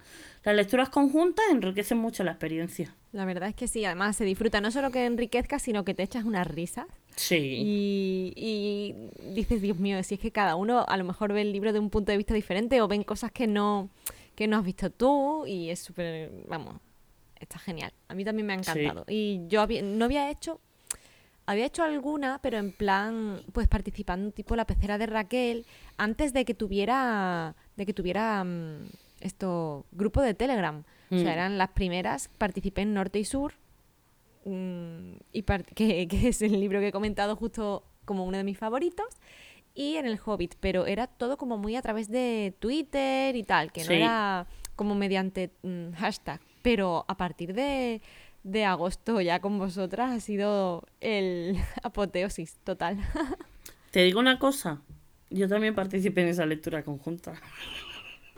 [0.49, 2.95] las lecturas conjuntas enriquecen mucho la experiencia.
[3.13, 6.03] La verdad es que sí, además se disfruta no solo que enriquezca, sino que te
[6.03, 6.87] echas una risa.
[7.17, 7.37] Sí.
[7.37, 8.95] Y,
[9.35, 11.81] dices, Dios mío, si es que cada uno a lo mejor ve el libro de
[11.81, 13.91] un punto de vista diferente o ven cosas que no,
[14.35, 16.77] que no has visto tú y es súper, vamos,
[17.39, 17.93] está genial.
[18.09, 19.05] A mí también me ha encantado.
[19.07, 20.61] Y yo no había hecho
[21.45, 25.67] había hecho alguna, pero en plan, pues participando tipo la pecera de Raquel,
[25.99, 28.89] antes de que tuviera, de que tuviera mm,
[29.21, 30.85] esto, grupo de Telegram.
[31.11, 31.29] O sea, Mm.
[31.29, 33.55] eran las primeras, participé en Norte y Sur,
[34.45, 35.43] mm, y
[35.75, 39.07] que, que es el libro que he comentado justo como uno de mis favoritos,
[39.75, 43.71] y en El Hobbit, pero era todo como muy a través de Twitter y tal,
[43.73, 43.95] que no Sí.
[43.95, 44.47] era
[44.77, 48.01] como mediante mm, hashtag, pero a partir de,
[48.43, 52.99] de agosto ya con vosotras ha sido el apoteosis total.
[53.91, 54.83] Te digo una cosa.
[55.31, 57.35] Yo también participé en esa lectura conjunta.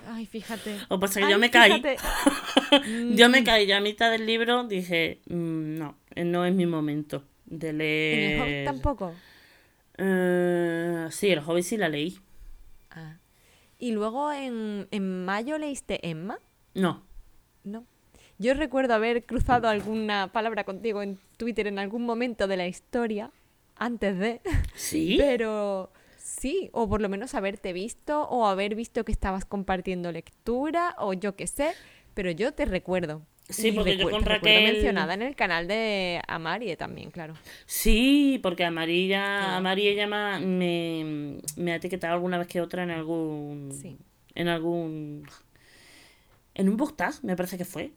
[0.08, 0.76] Ay, fíjate.
[0.88, 1.72] Que pasa que Ay, yo me caí.
[1.72, 1.96] fíjate.
[3.16, 3.32] Yo Mm.
[3.32, 4.64] me caí ya a mitad del libro.
[4.64, 8.32] Dije, mm, no, eh, no es mi momento de ¿En leer.
[8.32, 9.14] el Hobbit tampoco?
[9.98, 12.18] Eh, sí, el Hobbit sí la leí.
[12.90, 13.16] Ah.
[13.78, 16.38] Y luego en, en mayo leíste Emma.
[16.74, 17.04] No.
[17.64, 17.84] No.
[18.38, 23.30] Yo recuerdo haber cruzado alguna palabra contigo en Twitter en algún momento de la historia,
[23.76, 24.40] antes de,
[24.74, 25.16] ¿Sí?
[25.18, 25.92] pero
[26.40, 31.12] sí, o por lo menos haberte visto, o haber visto que estabas compartiendo lectura, o
[31.12, 31.72] yo qué sé,
[32.14, 33.22] pero yo te recuerdo.
[33.48, 37.34] Sí, porque yo con Raquel- mencionada en el canal de Amarie también, claro.
[37.66, 39.56] Sí, porque Amarilla.
[39.56, 43.72] Amarilla llama, me, me ha etiquetado alguna vez que otra en algún.
[43.72, 43.96] Sí.
[44.36, 45.26] En algún.
[46.54, 47.90] En un book tag, me parece que fue.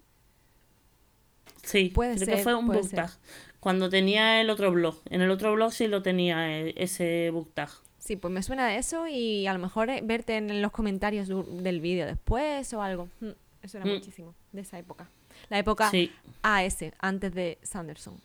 [1.63, 2.97] Sí, Puede creo ser, que fue un puede book ser.
[2.97, 3.11] tag.
[3.59, 4.95] Cuando tenía el otro blog.
[5.09, 7.69] En el otro blog sí lo tenía eh, ese book tag.
[8.03, 11.29] Sí, pues me suena de eso y a lo mejor eh, verte en los comentarios
[11.29, 13.07] del vídeo después o algo.
[13.21, 13.29] Mm,
[13.61, 13.93] Eso era Mm.
[13.93, 15.07] muchísimo, de esa época.
[15.47, 18.19] La época Sí, AS, antes de Sanderson.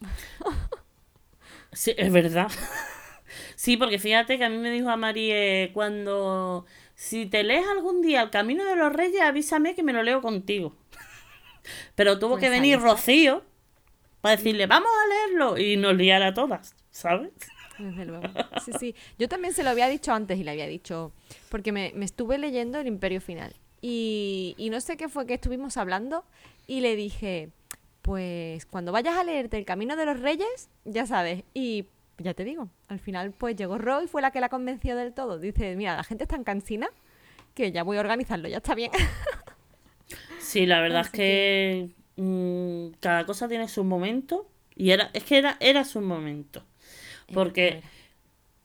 [1.72, 2.50] sí, es verdad.
[3.54, 6.64] Sí, porque fíjate que a mí me dijo a Marie cuando
[6.94, 10.22] si te lees algún día El Camino de los Reyes, avísame que me lo leo
[10.22, 10.74] contigo.
[11.94, 12.80] Pero tuvo Pues que venir.
[12.80, 13.44] Rocío
[14.22, 17.30] para decirle, vamos a leerlo y nos liar a todas, ¿sabes?
[17.84, 18.26] Desde luego.
[18.64, 18.94] Sí, sí.
[19.18, 21.12] Yo también se lo había dicho antes y le había dicho,
[21.50, 23.54] porque me, me estuve leyendo El Imperio Final.
[23.80, 26.24] Y, y no sé qué fue que estuvimos hablando
[26.66, 27.50] y le dije,
[28.02, 31.44] pues cuando vayas a leerte El Camino de los Reyes, ya sabes.
[31.54, 31.86] Y
[32.18, 35.14] ya te digo, al final pues llegó Ro y fue la que la convenció del
[35.14, 35.38] todo.
[35.38, 36.88] Dice, mira, la gente es tan cansina
[37.54, 38.90] que ya voy a organizarlo, ya está bien.
[40.40, 45.36] Sí, la verdad es que mm, cada cosa tiene su momento y era, es que
[45.36, 46.64] era, era su momento.
[47.32, 47.82] Porque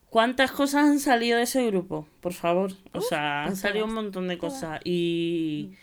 [0.09, 2.07] ¿cuántas cosas han salido de ese grupo?
[2.22, 2.74] Por favor.
[2.93, 5.74] O sea, han pues salido un montón de cosas y,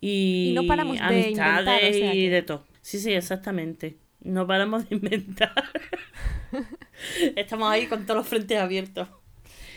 [0.00, 2.64] y, Y no paramos de inventar, o sea y de todo.
[2.82, 3.96] Sí, sí, exactamente.
[4.20, 5.52] No paramos de inventar.
[7.36, 9.08] Estamos ahí con todos los frentes abiertos.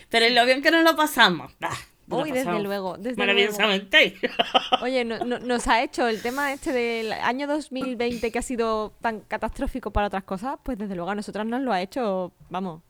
[0.10, 1.54] Pero en lo bien que nos lo pasamos.
[1.60, 1.78] bah,
[2.10, 3.18] Uy, desde luego, desde luego.
[3.18, 4.16] Maravillosamente.
[4.82, 8.94] Oye, no- no- nos ha hecho el tema este del año 2020 que ha sido
[9.02, 12.82] tan catastrófico para otras cosas, pues desde luego a nosotras nos lo ha hecho, vamos,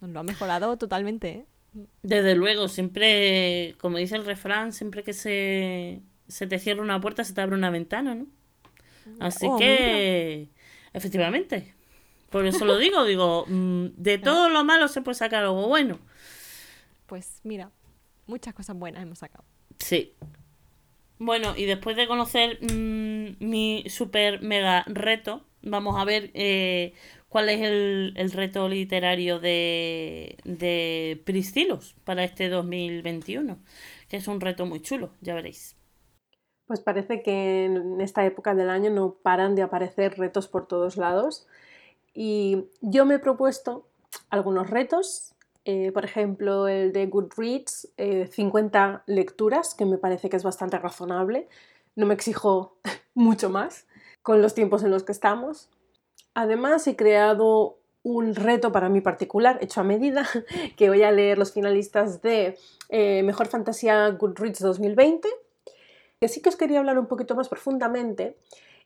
[0.00, 1.28] nos lo ha mejorado totalmente.
[1.30, 1.46] ¿eh?
[2.02, 7.24] Desde luego, siempre, como dice el refrán, siempre que se, se te cierra una puerta,
[7.24, 8.26] se te abre una ventana, ¿no?
[9.20, 10.48] Así Oh, que,
[10.92, 11.74] efectivamente,
[12.30, 15.98] por eso lo digo, digo, mm, de todo lo malo se puede sacar algo bueno.
[17.06, 17.70] Pues mira,
[18.26, 19.44] muchas cosas buenas hemos sacado.
[19.78, 20.14] Sí.
[21.18, 26.94] Bueno, y después de conocer mm, mi super mega reto, vamos a ver eh,
[27.28, 33.58] cuál es el, el reto literario de, de Priscilos para este 2021,
[34.08, 35.76] que es un reto muy chulo, ya veréis.
[36.66, 40.96] Pues parece que en esta época del año no paran de aparecer retos por todos
[40.96, 41.46] lados.
[42.14, 43.86] Y yo me he propuesto
[44.30, 45.31] algunos retos,
[45.64, 50.78] eh, por ejemplo el de Goodreads, eh, 50 lecturas, que me parece que es bastante
[50.78, 51.48] razonable.
[51.96, 52.78] No me exijo
[53.14, 53.86] mucho más
[54.22, 55.70] con los tiempos en los que estamos.
[56.34, 60.26] Además he creado un reto para mí particular, hecho a medida,
[60.76, 62.58] que voy a leer los finalistas de
[62.88, 65.28] eh, Mejor Fantasía Goodreads 2020
[66.22, 68.36] que sí que os quería hablar un poquito más profundamente,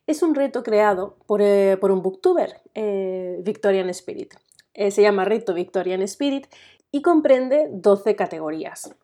[0.06, 4.32] es un reto creado por, eh, por un booktuber, eh, Victorian Spirit.
[4.76, 6.46] Eh, se llama Reto Victorian Spirit
[6.92, 8.94] y comprende 12 categorías.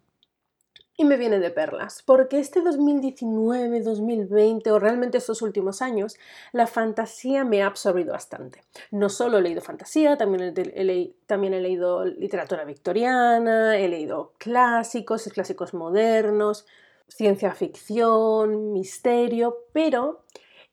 [0.98, 6.18] Y me viene de perlas, porque este 2019, 2020 o realmente estos últimos años,
[6.52, 8.62] la fantasía me ha absorbido bastante.
[8.90, 16.66] No solo he leído fantasía, también he, leído literatura victoriana, he leído clásicos, clásicos modernos,
[17.08, 20.26] ciencia ficción, misterio, pero,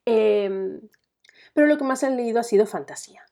[0.05, 0.81] eh,
[1.53, 3.28] pero lo que más he leído ha sido fantasía.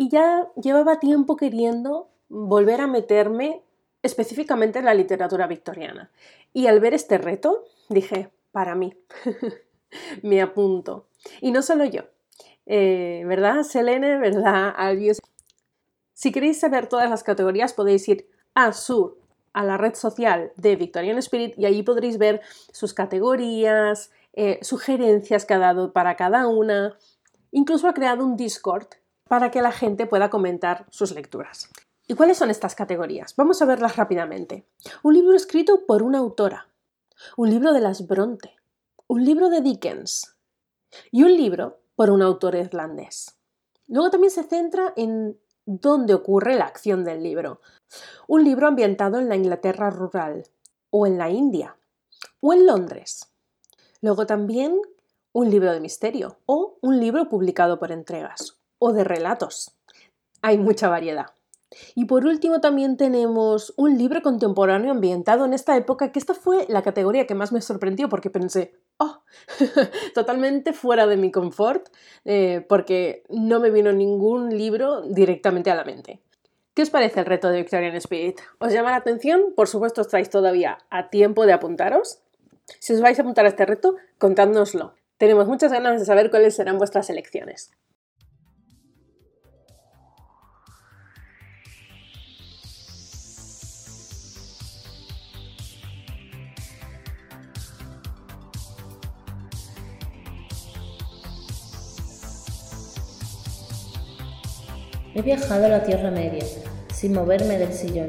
[0.00, 3.62] Y ya llevaba tiempo queriendo volver a meterme
[4.00, 6.10] específicamente en la literatura victoriana.
[6.54, 8.94] Y al ver este reto, dije, para mí,
[10.22, 11.08] me apunto.
[11.42, 12.04] Y no solo yo,
[12.64, 14.16] eh, ¿verdad, Selene?
[14.16, 15.18] ¿Verdad, Albius?
[16.14, 19.18] Si queréis saber todas las categorías podéis ir a su
[19.52, 22.40] a la red social de Victorian Spirit y allí podréis ver
[22.72, 26.96] sus categorías, eh, sugerencias que ha dado para cada una.
[27.52, 28.86] Incluso ha creado un Discord
[29.30, 31.70] para que la gente pueda comentar sus lecturas.
[32.08, 33.36] ¿Y cuáles son estas categorías?
[33.36, 34.66] Vamos a verlas rápidamente.
[35.04, 36.66] Un libro escrito por una autora,
[37.36, 38.56] un libro de las Bronte,
[39.06, 40.34] un libro de Dickens
[41.12, 43.36] y un libro por un autor irlandés.
[43.86, 47.60] Luego también se centra en dónde ocurre la acción del libro.
[48.26, 50.42] Un libro ambientado en la Inglaterra rural,
[50.90, 51.76] o en la India,
[52.40, 53.32] o en Londres.
[54.00, 54.80] Luego también
[55.32, 59.76] un libro de misterio, o un libro publicado por entregas, o de relatos.
[60.42, 61.26] Hay mucha variedad.
[61.94, 66.66] Y por último también tenemos un libro contemporáneo ambientado en esta época, que esta fue
[66.68, 69.22] la categoría que más me sorprendió porque pensé, oh,
[70.14, 71.88] totalmente fuera de mi confort,
[72.24, 76.20] eh, porque no me vino ningún libro directamente a la mente.
[76.74, 78.40] ¿Qué os parece el reto de Victorian Spirit?
[78.58, 79.54] ¿Os llama la atención?
[79.54, 82.20] Por supuesto, estáis todavía a tiempo de apuntaros.
[82.78, 84.94] Si os vais a apuntar a este reto, contádnoslo.
[85.18, 87.72] Tenemos muchas ganas de saber cuáles serán vuestras elecciones.
[105.20, 106.42] He viajado a la Tierra Media,
[106.94, 108.08] sin moverme del sillón.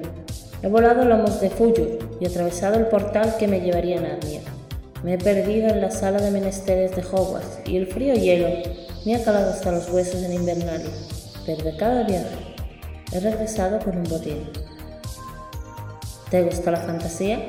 [0.64, 4.39] He volado lomos de Fuyur y atravesado el portal que me llevaría a Narnia.
[5.03, 8.47] Me he perdido en la sala de menesteres de Hogwarts y el frío hielo
[9.05, 10.89] me ha calado hasta los huesos en Invernalia.
[11.45, 12.55] Pero de cada viaje
[13.12, 14.49] he regresado con un botín.
[16.30, 17.45] ¿Te gusta la fantasía?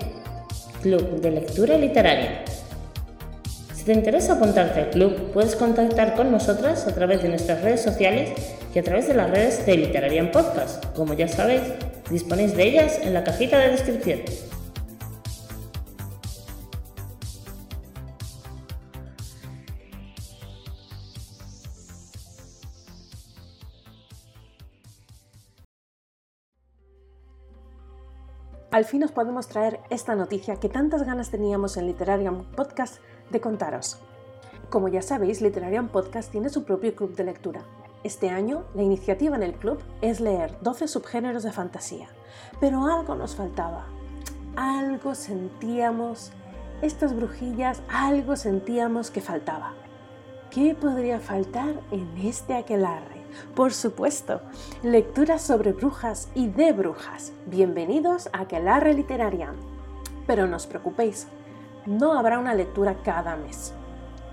[0.82, 2.44] Club de Lectura Literaria.
[3.76, 7.80] Si te interesa apuntarte al club, puedes contactar con nosotras a través de nuestras redes
[7.80, 8.30] sociales
[8.74, 10.84] y a través de las redes de Literarian Podcast.
[10.94, 11.62] Como ya sabéis,
[12.10, 14.20] disponéis de ellas en la cajita de descripción.
[28.70, 33.38] Al fin os podemos traer esta noticia que tantas ganas teníamos en Literarian Podcast de
[33.38, 33.98] contaros.
[34.70, 37.60] Como ya sabéis, Literarian Podcast tiene su propio club de lectura.
[38.04, 42.08] Este año, la iniciativa en el club es leer 12 subgéneros de fantasía,
[42.58, 43.86] pero algo nos faltaba.
[44.56, 46.32] Algo sentíamos,
[46.82, 49.74] estas brujillas, algo sentíamos que faltaba.
[50.50, 53.22] ¿Qué podría faltar en este aquelarre?
[53.54, 54.40] Por supuesto,
[54.82, 57.32] lecturas sobre brujas y de brujas.
[57.46, 59.54] Bienvenidos a Aquelarre Literarian.
[60.26, 61.28] Pero no os preocupéis,
[61.86, 63.72] no habrá una lectura cada mes.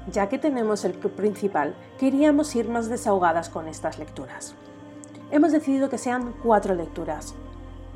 [0.08, 4.56] Ya que tenemos el club principal, queríamos ir más desahogadas con estas lecturas.
[5.32, 7.36] Hemos decidido que sean cuatro lecturas.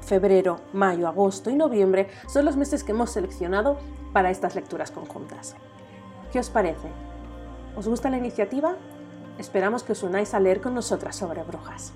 [0.02, 3.78] Febrero, mayo, agosto y noviembre son los meses que hemos seleccionado
[4.12, 5.56] para estas lecturas conjuntas.
[6.32, 6.90] ¿Qué os parece?
[7.76, 8.76] ¿Os gusta la iniciativa?
[9.40, 11.94] Esperamos que os unáis a leer con nosotras sobre brujas.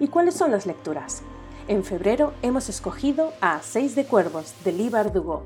[0.00, 1.22] ¿Y cuáles son las lecturas?
[1.68, 5.42] En febrero hemos escogido a Seis de Cuervos de Lee Bardugo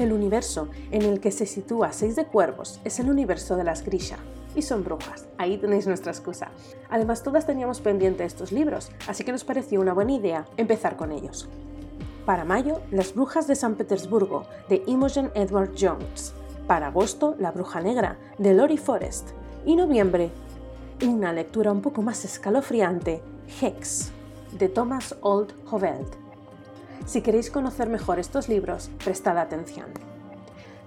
[0.00, 3.84] el universo en el que se sitúa Seis de Cuervos es el universo de las
[3.84, 4.18] Grisha,
[4.54, 5.26] y son brujas.
[5.38, 6.50] Ahí tenéis nuestra excusa.
[6.88, 11.12] Además, todas teníamos pendiente estos libros, así que nos pareció una buena idea empezar con
[11.12, 11.48] ellos.
[12.26, 16.34] Para mayo, Las Brujas de San Petersburgo, de Imogen Edward Jones.
[16.66, 19.30] Para agosto, La Bruja Negra, de Lori Forrest.
[19.64, 20.30] Y noviembre,
[21.02, 23.22] una lectura un poco más escalofriante,
[23.60, 24.12] Hex,
[24.58, 26.29] de Thomas Old Hoveld.
[27.10, 29.86] Si queréis conocer mejor estos libros, prestad atención.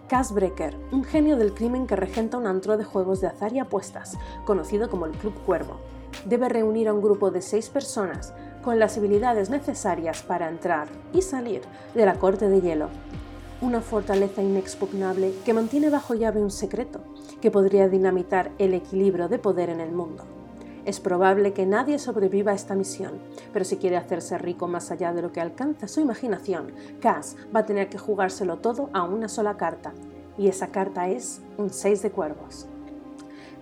[0.08, 3.60] Cass Brecker, un genio del crimen que regenta un antro de juegos de azar y
[3.60, 5.82] apuestas, conocido como el Club Cuervo,
[6.24, 11.24] debe reunir a un grupo de seis personas con las habilidades necesarias para entrar y
[11.24, 11.62] salir
[11.94, 12.88] de la Corte de Hielo,
[13.60, 17.02] una fortaleza inexpugnable que mantiene bajo llave un secreto
[17.42, 20.24] que podría dinamitar el equilibrio de poder en el mundo.
[20.86, 23.20] Es probable que nadie sobreviva a esta misión,
[23.54, 27.62] pero si quiere hacerse rico más allá de lo que alcanza su imaginación, Cass va
[27.62, 29.94] a tener que jugárselo todo a una sola carta,
[30.38, 32.68] y esa carta es un 6 de cuervos.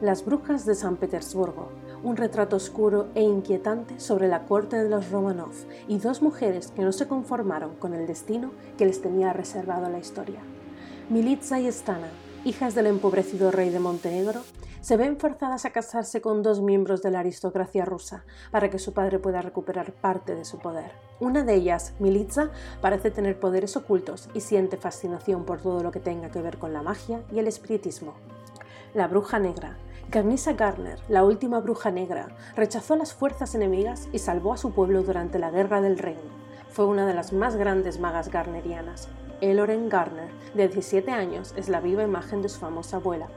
[0.01, 1.69] Las brujas de San Petersburgo,
[2.03, 5.53] un retrato oscuro e inquietante sobre la corte de los Romanov
[5.88, 8.49] y dos mujeres que no se conformaron con el destino
[8.80, 10.39] que les tenía reservado la historia.
[11.09, 12.09] Militza y Stana,
[12.45, 14.41] hijas del empobrecido rey de Montenegro,
[14.82, 18.94] se ven forzadas a casarse con dos miembros de la aristocracia rusa para que su
[18.94, 20.92] padre pueda recuperar parte de su poder.
[21.20, 22.50] Una de ellas, Militza,
[22.82, 26.74] parece tener poderes ocultos y siente fascinación por todo lo que tenga que ver con
[26.74, 28.14] la magia y el espiritismo.
[28.96, 29.78] La bruja negra,
[30.10, 35.04] Carnisa Garner, la última bruja negra, rechazó las fuerzas enemigas y salvó a su pueblo
[35.04, 36.42] durante la Guerra del Reino.
[36.70, 39.10] Fue una de las más grandes magas garnerianas.
[39.42, 43.28] Eloren Garner, de 17 años, es la viva imagen de su famosa abuela,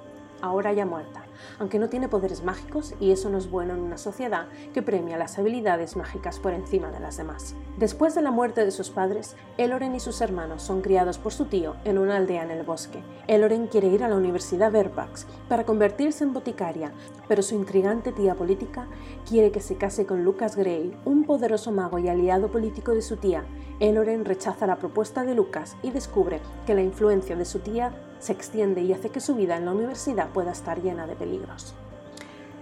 [0.41, 1.24] ahora ya muerta
[1.59, 5.17] aunque no tiene poderes mágicos y eso no es bueno en una sociedad que premia
[5.17, 7.55] las habilidades mágicas por encima de las demás.
[7.79, 11.47] Después de la muerte de sus padres, Eloren y sus hermanos son criados por su
[11.47, 13.03] tío en una aldea en el bosque.
[13.27, 16.93] Eloren quiere ir a la Universidad Verpax para convertirse en boticaria,
[17.29, 18.87] pero su intrigante tía política
[19.29, 23.17] quiere que se case con Lucas Gray, un poderoso mago y aliado político de su
[23.17, 23.45] tía.
[23.81, 27.93] Eloren rechaza la propuesta de Lucas y descubre que la influencia de su tía
[28.25, 31.75] se extiende y hace que su vida en la universidad pueda estar llena de peligros.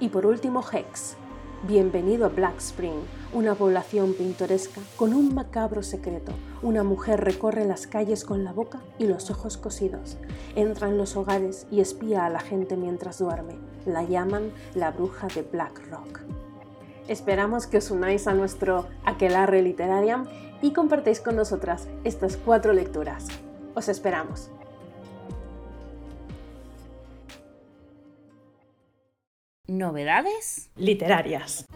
[0.00, 1.14] Y por último, Hex.
[1.68, 2.98] Bienvenido a Black Spring,
[3.32, 6.32] una población pintoresca con un macabro secreto.
[6.62, 10.16] Una mujer recorre las calles con la boca y los ojos cosidos.
[10.56, 13.54] Entra en los hogares y espía a la gente mientras duerme.
[13.86, 16.22] La llaman la bruja de Black Rock.
[17.06, 20.26] Esperamos que os unáis a nuestro Aquelarre Literariam
[20.60, 23.28] y compartáis con nosotras estas cuatro lecturas.
[23.76, 24.50] Os esperamos.
[29.78, 31.66] Novedades literarias.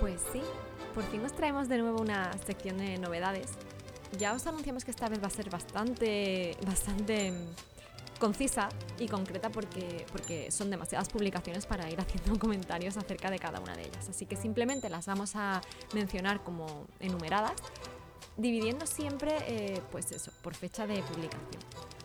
[0.00, 0.40] Pues sí,
[0.94, 3.50] por fin os traemos de nuevo una sección de novedades.
[4.18, 7.32] Ya os anunciamos que esta vez va a ser bastante, bastante
[8.18, 13.60] concisa y concreta porque, porque son demasiadas publicaciones para ir haciendo comentarios acerca de cada
[13.60, 14.08] una de ellas.
[14.08, 15.60] Así que simplemente las vamos a
[15.94, 17.54] mencionar como enumeradas,
[18.36, 21.62] dividiendo siempre eh, pues eso, por fecha de publicación.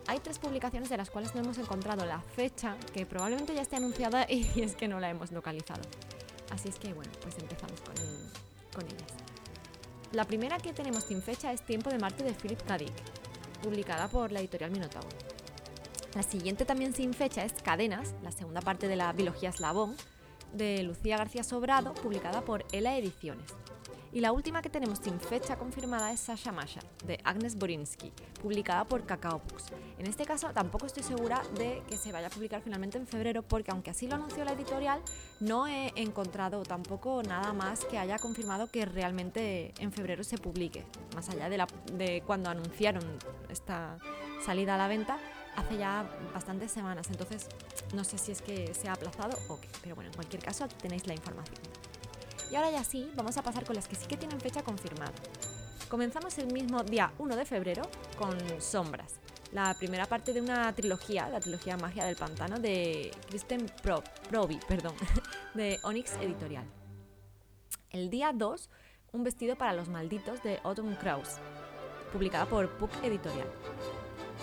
[0.07, 3.77] Hay tres publicaciones de las cuales no hemos encontrado la fecha, que probablemente ya esté
[3.77, 5.81] anunciada y es que no la hemos localizado.
[6.51, 7.95] Así es que bueno, pues empezamos con,
[8.73, 9.13] con ellas.
[10.11, 12.77] La primera que tenemos sin fecha es Tiempo de Marte de Philip K.
[13.63, 15.32] Publicada por la editorial Minotauro.
[16.15, 19.95] La siguiente también sin fecha es Cadenas, la segunda parte de la biología eslabón,
[20.53, 23.47] de Lucía García Sobrado, publicada por Ela Ediciones.
[24.11, 28.85] Y la última que tenemos sin fecha confirmada es Sasha Masha, de Agnes Borinsky, publicada
[28.85, 29.73] por Cacao Books.
[29.97, 33.41] En este caso tampoco estoy segura de que se vaya a publicar finalmente en febrero,
[33.41, 35.01] porque aunque así lo anunció la editorial,
[35.39, 40.85] no he encontrado tampoco nada más que haya confirmado que realmente en febrero se publique,
[41.15, 43.03] más allá de, de cuando anunciaron
[43.49, 43.97] esta
[44.45, 45.17] salida a la venta
[45.55, 47.47] hace ya bastantes semanas, entonces
[47.93, 50.67] no sé si es que se ha aplazado o qué, pero bueno, en cualquier caso
[50.67, 51.59] tenéis la información.
[52.51, 55.13] Y ahora ya sí, vamos a pasar con las que sí que tienen fecha confirmada.
[55.89, 57.83] Comenzamos el mismo día 1 de febrero
[58.17, 59.19] con Sombras,
[59.51, 64.03] la primera parte de una trilogía, la trilogía Magia del Pantano de Kristen Pro,
[64.67, 64.95] perdón,
[65.53, 66.65] de Onyx Editorial.
[67.91, 68.69] El día 2,
[69.11, 71.37] Un vestido para los malditos de Autumn Krause,
[72.11, 73.47] publicada por Puck Editorial.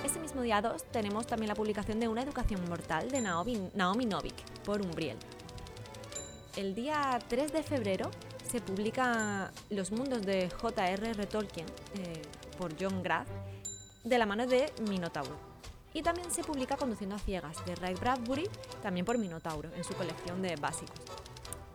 [0.04, 4.06] Ese mismo día 2 tenemos también la publicación de Una educación mortal de Naomi, Naomi
[4.06, 4.34] Novik
[4.64, 5.18] por Umbriel.
[6.56, 8.10] El día 3 de febrero
[8.50, 11.26] se publica Los mundos de J.R.R.
[11.26, 12.22] Tolkien eh,
[12.58, 13.28] por John Graff
[14.02, 15.36] de la mano de Minotauro.
[15.92, 18.48] Y también se publica Conduciendo a ciegas de Ray Bradbury,
[18.82, 21.00] también por Minotauro, en su colección de básicos.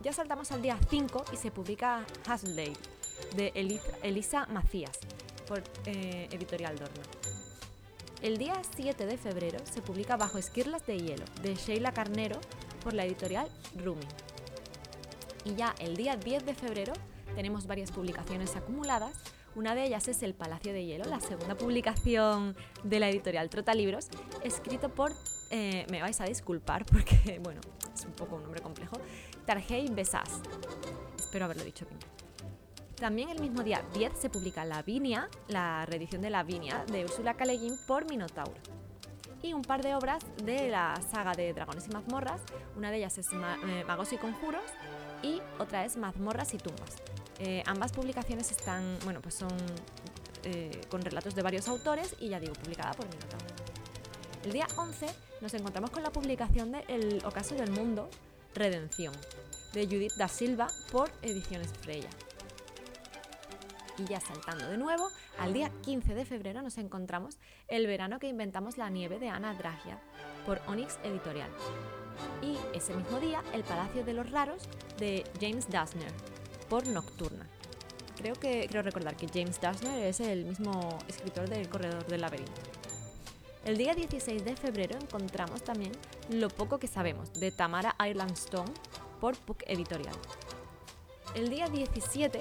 [0.02, 2.72] Ya saltamos al día 5 y se publica Hasley
[3.34, 3.52] de
[4.02, 4.98] Elisa Macías
[5.46, 7.02] por eh, Editorial Dorna.
[8.22, 12.40] El día 7 de febrero se publica Bajo esquirlas de hielo, de Sheila Carnero,
[12.82, 13.46] por la editorial
[13.76, 14.06] Rumi.
[15.44, 16.94] Y ya el día 10 de febrero
[17.34, 19.16] tenemos varias publicaciones acumuladas.
[19.54, 23.74] Una de ellas es El Palacio de Hielo, la segunda publicación de la editorial Trota
[23.74, 24.08] Libros,
[24.42, 25.12] escrito por,
[25.50, 27.60] eh, me vais a disculpar porque, bueno,
[27.94, 28.96] es un poco un nombre complejo,
[29.44, 30.40] Tarjei Besas.
[31.18, 31.98] Espero haberlo dicho bien.
[32.96, 37.44] También el mismo día 10 se publica Lavinia, la reedición de Lavinia de Ursula K.
[37.86, 38.58] por Minotauro.
[39.42, 42.40] Y un par de obras de la saga de Dragones y Mazmorras.
[42.74, 44.64] Una de ellas es eh, Magos y Conjuros
[45.22, 46.96] y otra es Mazmorras y Tumbas.
[47.38, 49.52] Eh, ambas publicaciones están, bueno, pues son
[50.44, 53.44] eh, con relatos de varios autores y ya digo, publicada por Minotauro.
[54.42, 55.06] El día 11
[55.42, 58.08] nos encontramos con la publicación de El Ocaso del Mundo,
[58.54, 59.12] Redención,
[59.74, 62.08] de Judith da Silva por Ediciones Freya.
[63.98, 67.38] Y ya saltando de nuevo, al día 15 de febrero nos encontramos
[67.68, 69.98] El verano que inventamos la nieve de Ana Dragia
[70.44, 71.50] por Onyx Editorial.
[72.42, 74.62] Y ese mismo día, El Palacio de los Raros
[74.98, 76.12] de James Dusner
[76.68, 77.46] por Nocturna.
[78.16, 82.60] Creo que quiero recordar que James Dusner es el mismo escritor del Corredor del Laberinto.
[83.64, 85.92] El día 16 de febrero encontramos también
[86.30, 88.72] Lo poco que sabemos de Tamara Ireland Stone
[89.20, 90.14] por Puck Editorial.
[91.34, 92.40] El día 17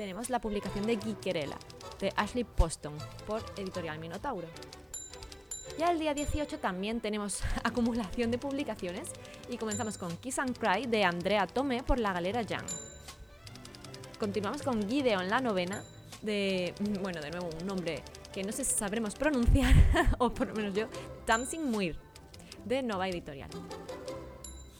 [0.00, 1.58] tenemos la publicación de Geekerella
[2.00, 2.94] de Ashley Poston
[3.26, 4.48] por Editorial Minotauro.
[5.78, 9.10] Ya el día 18 también tenemos acumulación de publicaciones
[9.50, 12.64] y comenzamos con Kiss and Cry de Andrea Tome por la Galera Young.
[14.18, 15.84] Continuamos con Gideon la novena
[16.22, 16.72] de,
[17.02, 19.74] bueno, de nuevo un nombre que no sé si sabremos pronunciar,
[20.18, 20.86] o por lo menos yo,
[21.26, 21.98] Dancing Muir,
[22.64, 23.50] de Nova Editorial.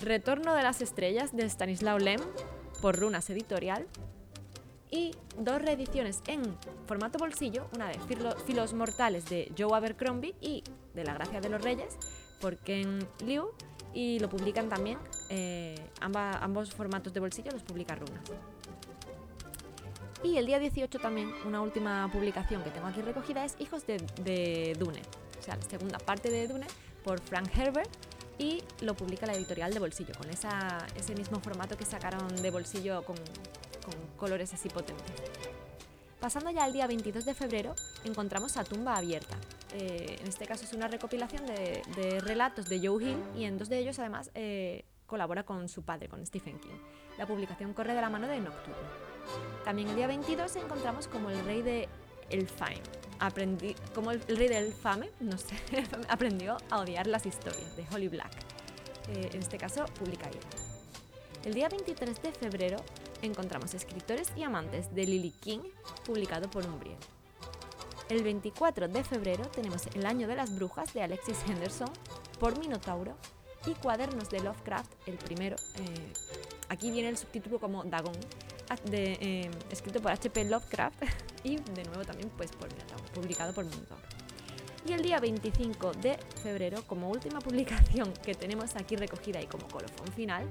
[0.00, 2.22] Retorno de las estrellas de Stanislaw Lem
[2.80, 3.86] por Runas Editorial
[4.90, 6.42] y dos reediciones en
[6.86, 7.98] formato bolsillo, una de
[8.46, 10.64] Filos Mortales de Joe Abercrombie y
[10.94, 11.96] de La Gracia de los Reyes
[12.40, 13.50] por Ken Liu
[13.94, 18.22] y lo publican también, eh, ambos formatos de bolsillo los publica Runas.
[20.22, 24.76] Y el día 18 también, una última publicación que tengo aquí recogida es Hijos de,
[24.78, 25.00] Dune,
[25.38, 26.66] o sea, la segunda parte de Dune
[27.02, 27.90] por Frank Herbert
[28.38, 33.02] y lo publica la editorial de bolsillo, con ese mismo formato que sacaron de bolsillo
[33.02, 33.16] con
[34.20, 35.12] colores así potentes.
[36.20, 39.38] Pasando ya al día 22 de febrero, encontramos a Tumba Abierta.
[39.72, 43.70] Eh, en este caso es una recopilación de, relatos de Joe Hill y en dos
[43.70, 46.76] de ellos además eh, colabora con su padre, con Stephen King.
[47.16, 48.76] La publicación corre de la mano de Nocturno.
[49.64, 51.88] También el día 22 encontramos como el rey de.
[53.18, 55.56] Aprendí, como el, rey de Elfame, no sé,
[56.08, 58.30] aprendió a odiar las historias de Holly Black.
[59.08, 60.30] Eh, en este caso, publica.
[61.44, 62.76] El día 23 de febrero
[63.22, 65.60] encontramos Escritores y Amantes de Lily King,
[66.04, 66.98] publicado por Umbriel.
[68.08, 71.90] El 24 de febrero tenemos El Año de las Brujas de Alexis Henderson
[72.40, 73.16] por Minotauro
[73.66, 75.56] y Cuadernos de Lovecraft, el primero.
[75.76, 76.12] Eh,
[76.68, 78.14] aquí viene el subtítulo como Dagon,
[78.84, 80.44] de, eh, escrito por H.P.
[80.46, 81.02] Lovecraft
[81.44, 82.68] y de nuevo también pues por
[83.14, 84.02] publicado por Minotauro.
[84.86, 89.68] Y el día 25 de febrero, como última publicación que tenemos aquí recogida y como
[89.68, 90.48] colofón final,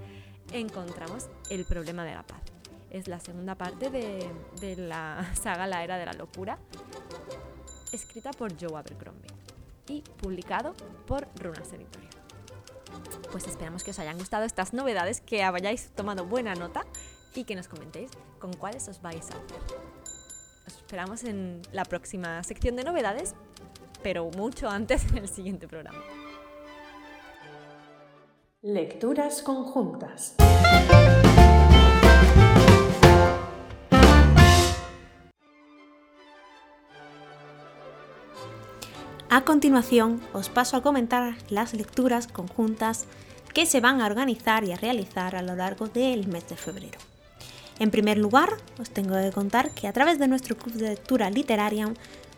[0.52, 2.59] encontramos El problema de la paz.
[2.90, 4.30] Es la segunda parte de,
[4.62, 6.58] de la saga La Era de la Locura,
[7.92, 9.32] escrita por Joe Abercrombie
[9.88, 10.74] y publicado
[11.06, 12.14] por Runas Editorial.
[13.32, 16.82] Pues esperamos que os hayan gustado estas novedades, que hayáis tomado buena nota
[17.36, 19.80] y que nos comentéis con cuáles os vais a hacer.
[20.68, 23.36] Os esperamos en la próxima sección de novedades,
[24.04, 26.00] pero mucho antes en el siguiente programa.
[28.62, 30.36] Lecturas conjuntas.
[39.32, 43.06] A continuación, os paso a comentar las lecturas conjuntas
[43.54, 46.98] que se van a organizar y a realizar a lo largo del mes de febrero.
[47.78, 51.30] En primer lugar, os tengo que contar que a través de nuestro club de lectura
[51.30, 51.94] literaria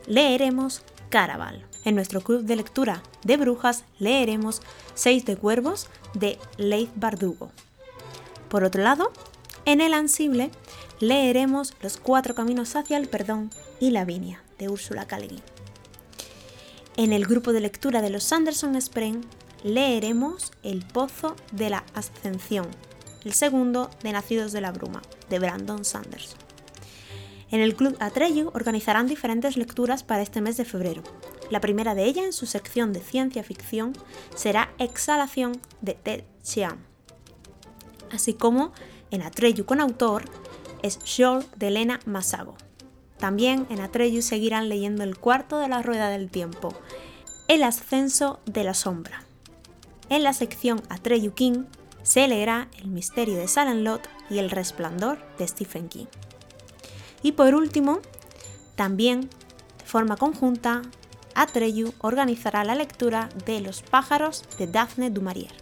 [0.06, 1.66] leeremos Caraval.
[1.86, 4.62] En nuestro club de lectura de brujas leeremos
[4.94, 7.52] Seis de Cuervos de Leith Bardugo.
[8.50, 9.14] Por otro lado,
[9.64, 10.52] en El Ansible
[11.00, 15.20] leeremos Los Cuatro Caminos hacia el Perdón y La Viña de Úrsula K.
[16.98, 19.22] En el grupo de lectura de los Sanderson Spring
[19.64, 22.68] leeremos El Pozo de la Ascensión,
[23.24, 26.38] el segundo de Nacidos de la Bruma, de Brandon Sanderson.
[27.50, 31.02] En el Club Atreyu organizarán diferentes lecturas para este mes de febrero.
[31.50, 33.94] La primera de ellas, en su sección de ciencia ficción,
[34.36, 36.80] será Exhalación de Ted Chiang.
[38.12, 38.74] Así como
[39.12, 40.26] en Atreyu con autor
[40.84, 42.58] es Shore de Elena Masago.
[43.22, 46.74] También en Atreyu seguirán leyendo El cuarto de la rueda del tiempo,
[47.48, 49.24] El ascenso de la sombra.
[50.10, 51.66] En la sección Atreyu King
[52.02, 56.08] se leerá El misterio de Salem Lot y El resplandor de Stephen King.
[57.22, 58.00] Y por último,
[58.76, 59.30] también
[59.78, 60.82] de forma conjunta,
[61.36, 65.54] Atreyu organizará la lectura de Los pájaros de Daphne du Maurier.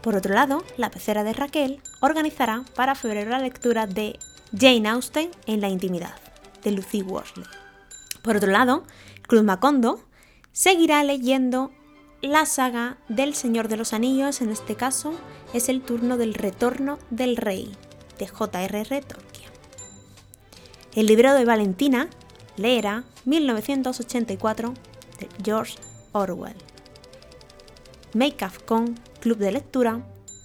[0.00, 4.18] Por otro lado, la pecera de Raquel organizará para febrero la lectura de
[4.58, 6.14] Jane Austen en la intimidad,
[6.62, 7.46] de Lucy Worsley.
[8.22, 8.84] Por otro lado,
[9.26, 10.00] Cruz Macondo
[10.52, 11.72] seguirá leyendo
[12.20, 15.14] la saga del Señor de los Anillos, en este caso
[15.52, 17.76] es el turno del Retorno del Rey,
[18.18, 19.02] de J.R.R.
[19.02, 19.50] Tolkien.
[20.94, 22.08] El libro de Valentina
[22.56, 24.74] leerá 1984
[25.18, 25.76] de George
[26.12, 26.56] Orwell.
[28.14, 30.02] Make Up Con Club de Lectura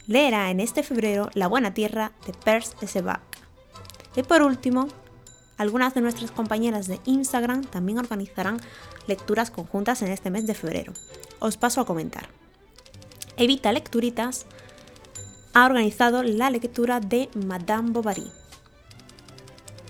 [0.07, 3.21] leerá en este febrero La Buena Tierra de Percy Sebac.
[4.15, 4.87] Y por último,
[5.57, 8.59] algunas de nuestras compañeras de Instagram también organizarán
[9.07, 10.93] lecturas conjuntas en este mes de febrero.
[11.39, 12.29] Os paso a comentar.
[13.37, 14.45] Evita Lecturitas
[15.53, 18.31] ha organizado la lectura de Madame Bovary.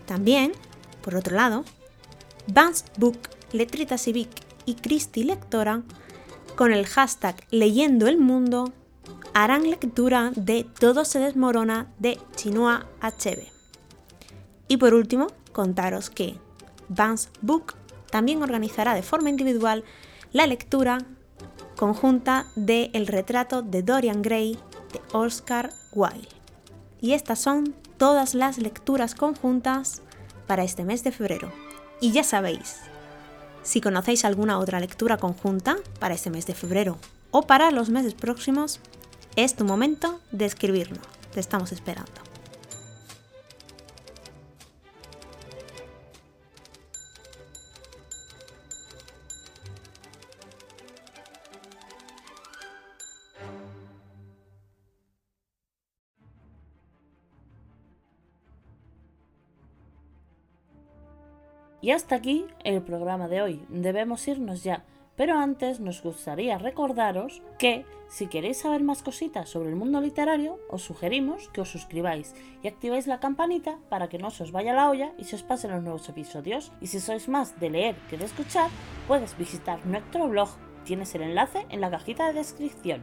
[0.05, 0.53] También,
[1.01, 1.65] por otro lado,
[2.47, 3.17] Vance Book
[3.51, 4.29] Letrita Civic
[4.65, 5.83] y Cristi Lectora,
[6.55, 8.73] con el hashtag Leyendo el Mundo,
[9.33, 13.51] harán lectura de Todo se desmorona de Chinua Achebe.
[14.67, 15.27] Y por último,
[15.57, 16.35] contaros que
[16.87, 17.73] Vance Book
[18.11, 19.83] también organizará de forma individual
[20.31, 20.99] la lectura
[21.75, 24.59] conjunta de El retrato de Dorian Gray
[24.93, 26.29] de Oscar Wilde.
[27.01, 30.03] Y estas son todas las lecturas conjuntas
[30.45, 31.51] para este mes de febrero.
[32.01, 32.77] Y ya sabéis,
[33.63, 36.99] si conocéis alguna otra lectura conjunta para este mes de febrero
[37.31, 38.79] o para los meses próximos,
[39.35, 40.99] es tu momento de escribirlo.
[41.33, 42.26] Te estamos esperando.
[61.87, 63.65] Y hasta aquí el programa de hoy.
[63.69, 64.83] Debemos irnos ya.
[65.15, 70.59] Pero antes nos gustaría recordaros que si queréis saber más cositas sobre el mundo literario,
[70.69, 74.73] os sugerimos que os suscribáis y activéis la campanita para que no se os vaya
[74.73, 76.73] la olla y se os pasen los nuevos episodios.
[76.81, 78.69] Y si sois más de leer que de escuchar,
[79.07, 80.49] puedes visitar nuestro blog.
[80.83, 83.01] Tienes el enlace en la cajita de descripción.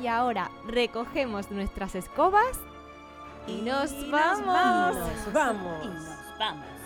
[0.00, 2.56] Y ahora recogemos nuestras escobas
[3.46, 4.96] y nos vamos.
[4.96, 6.79] Y nos vamos.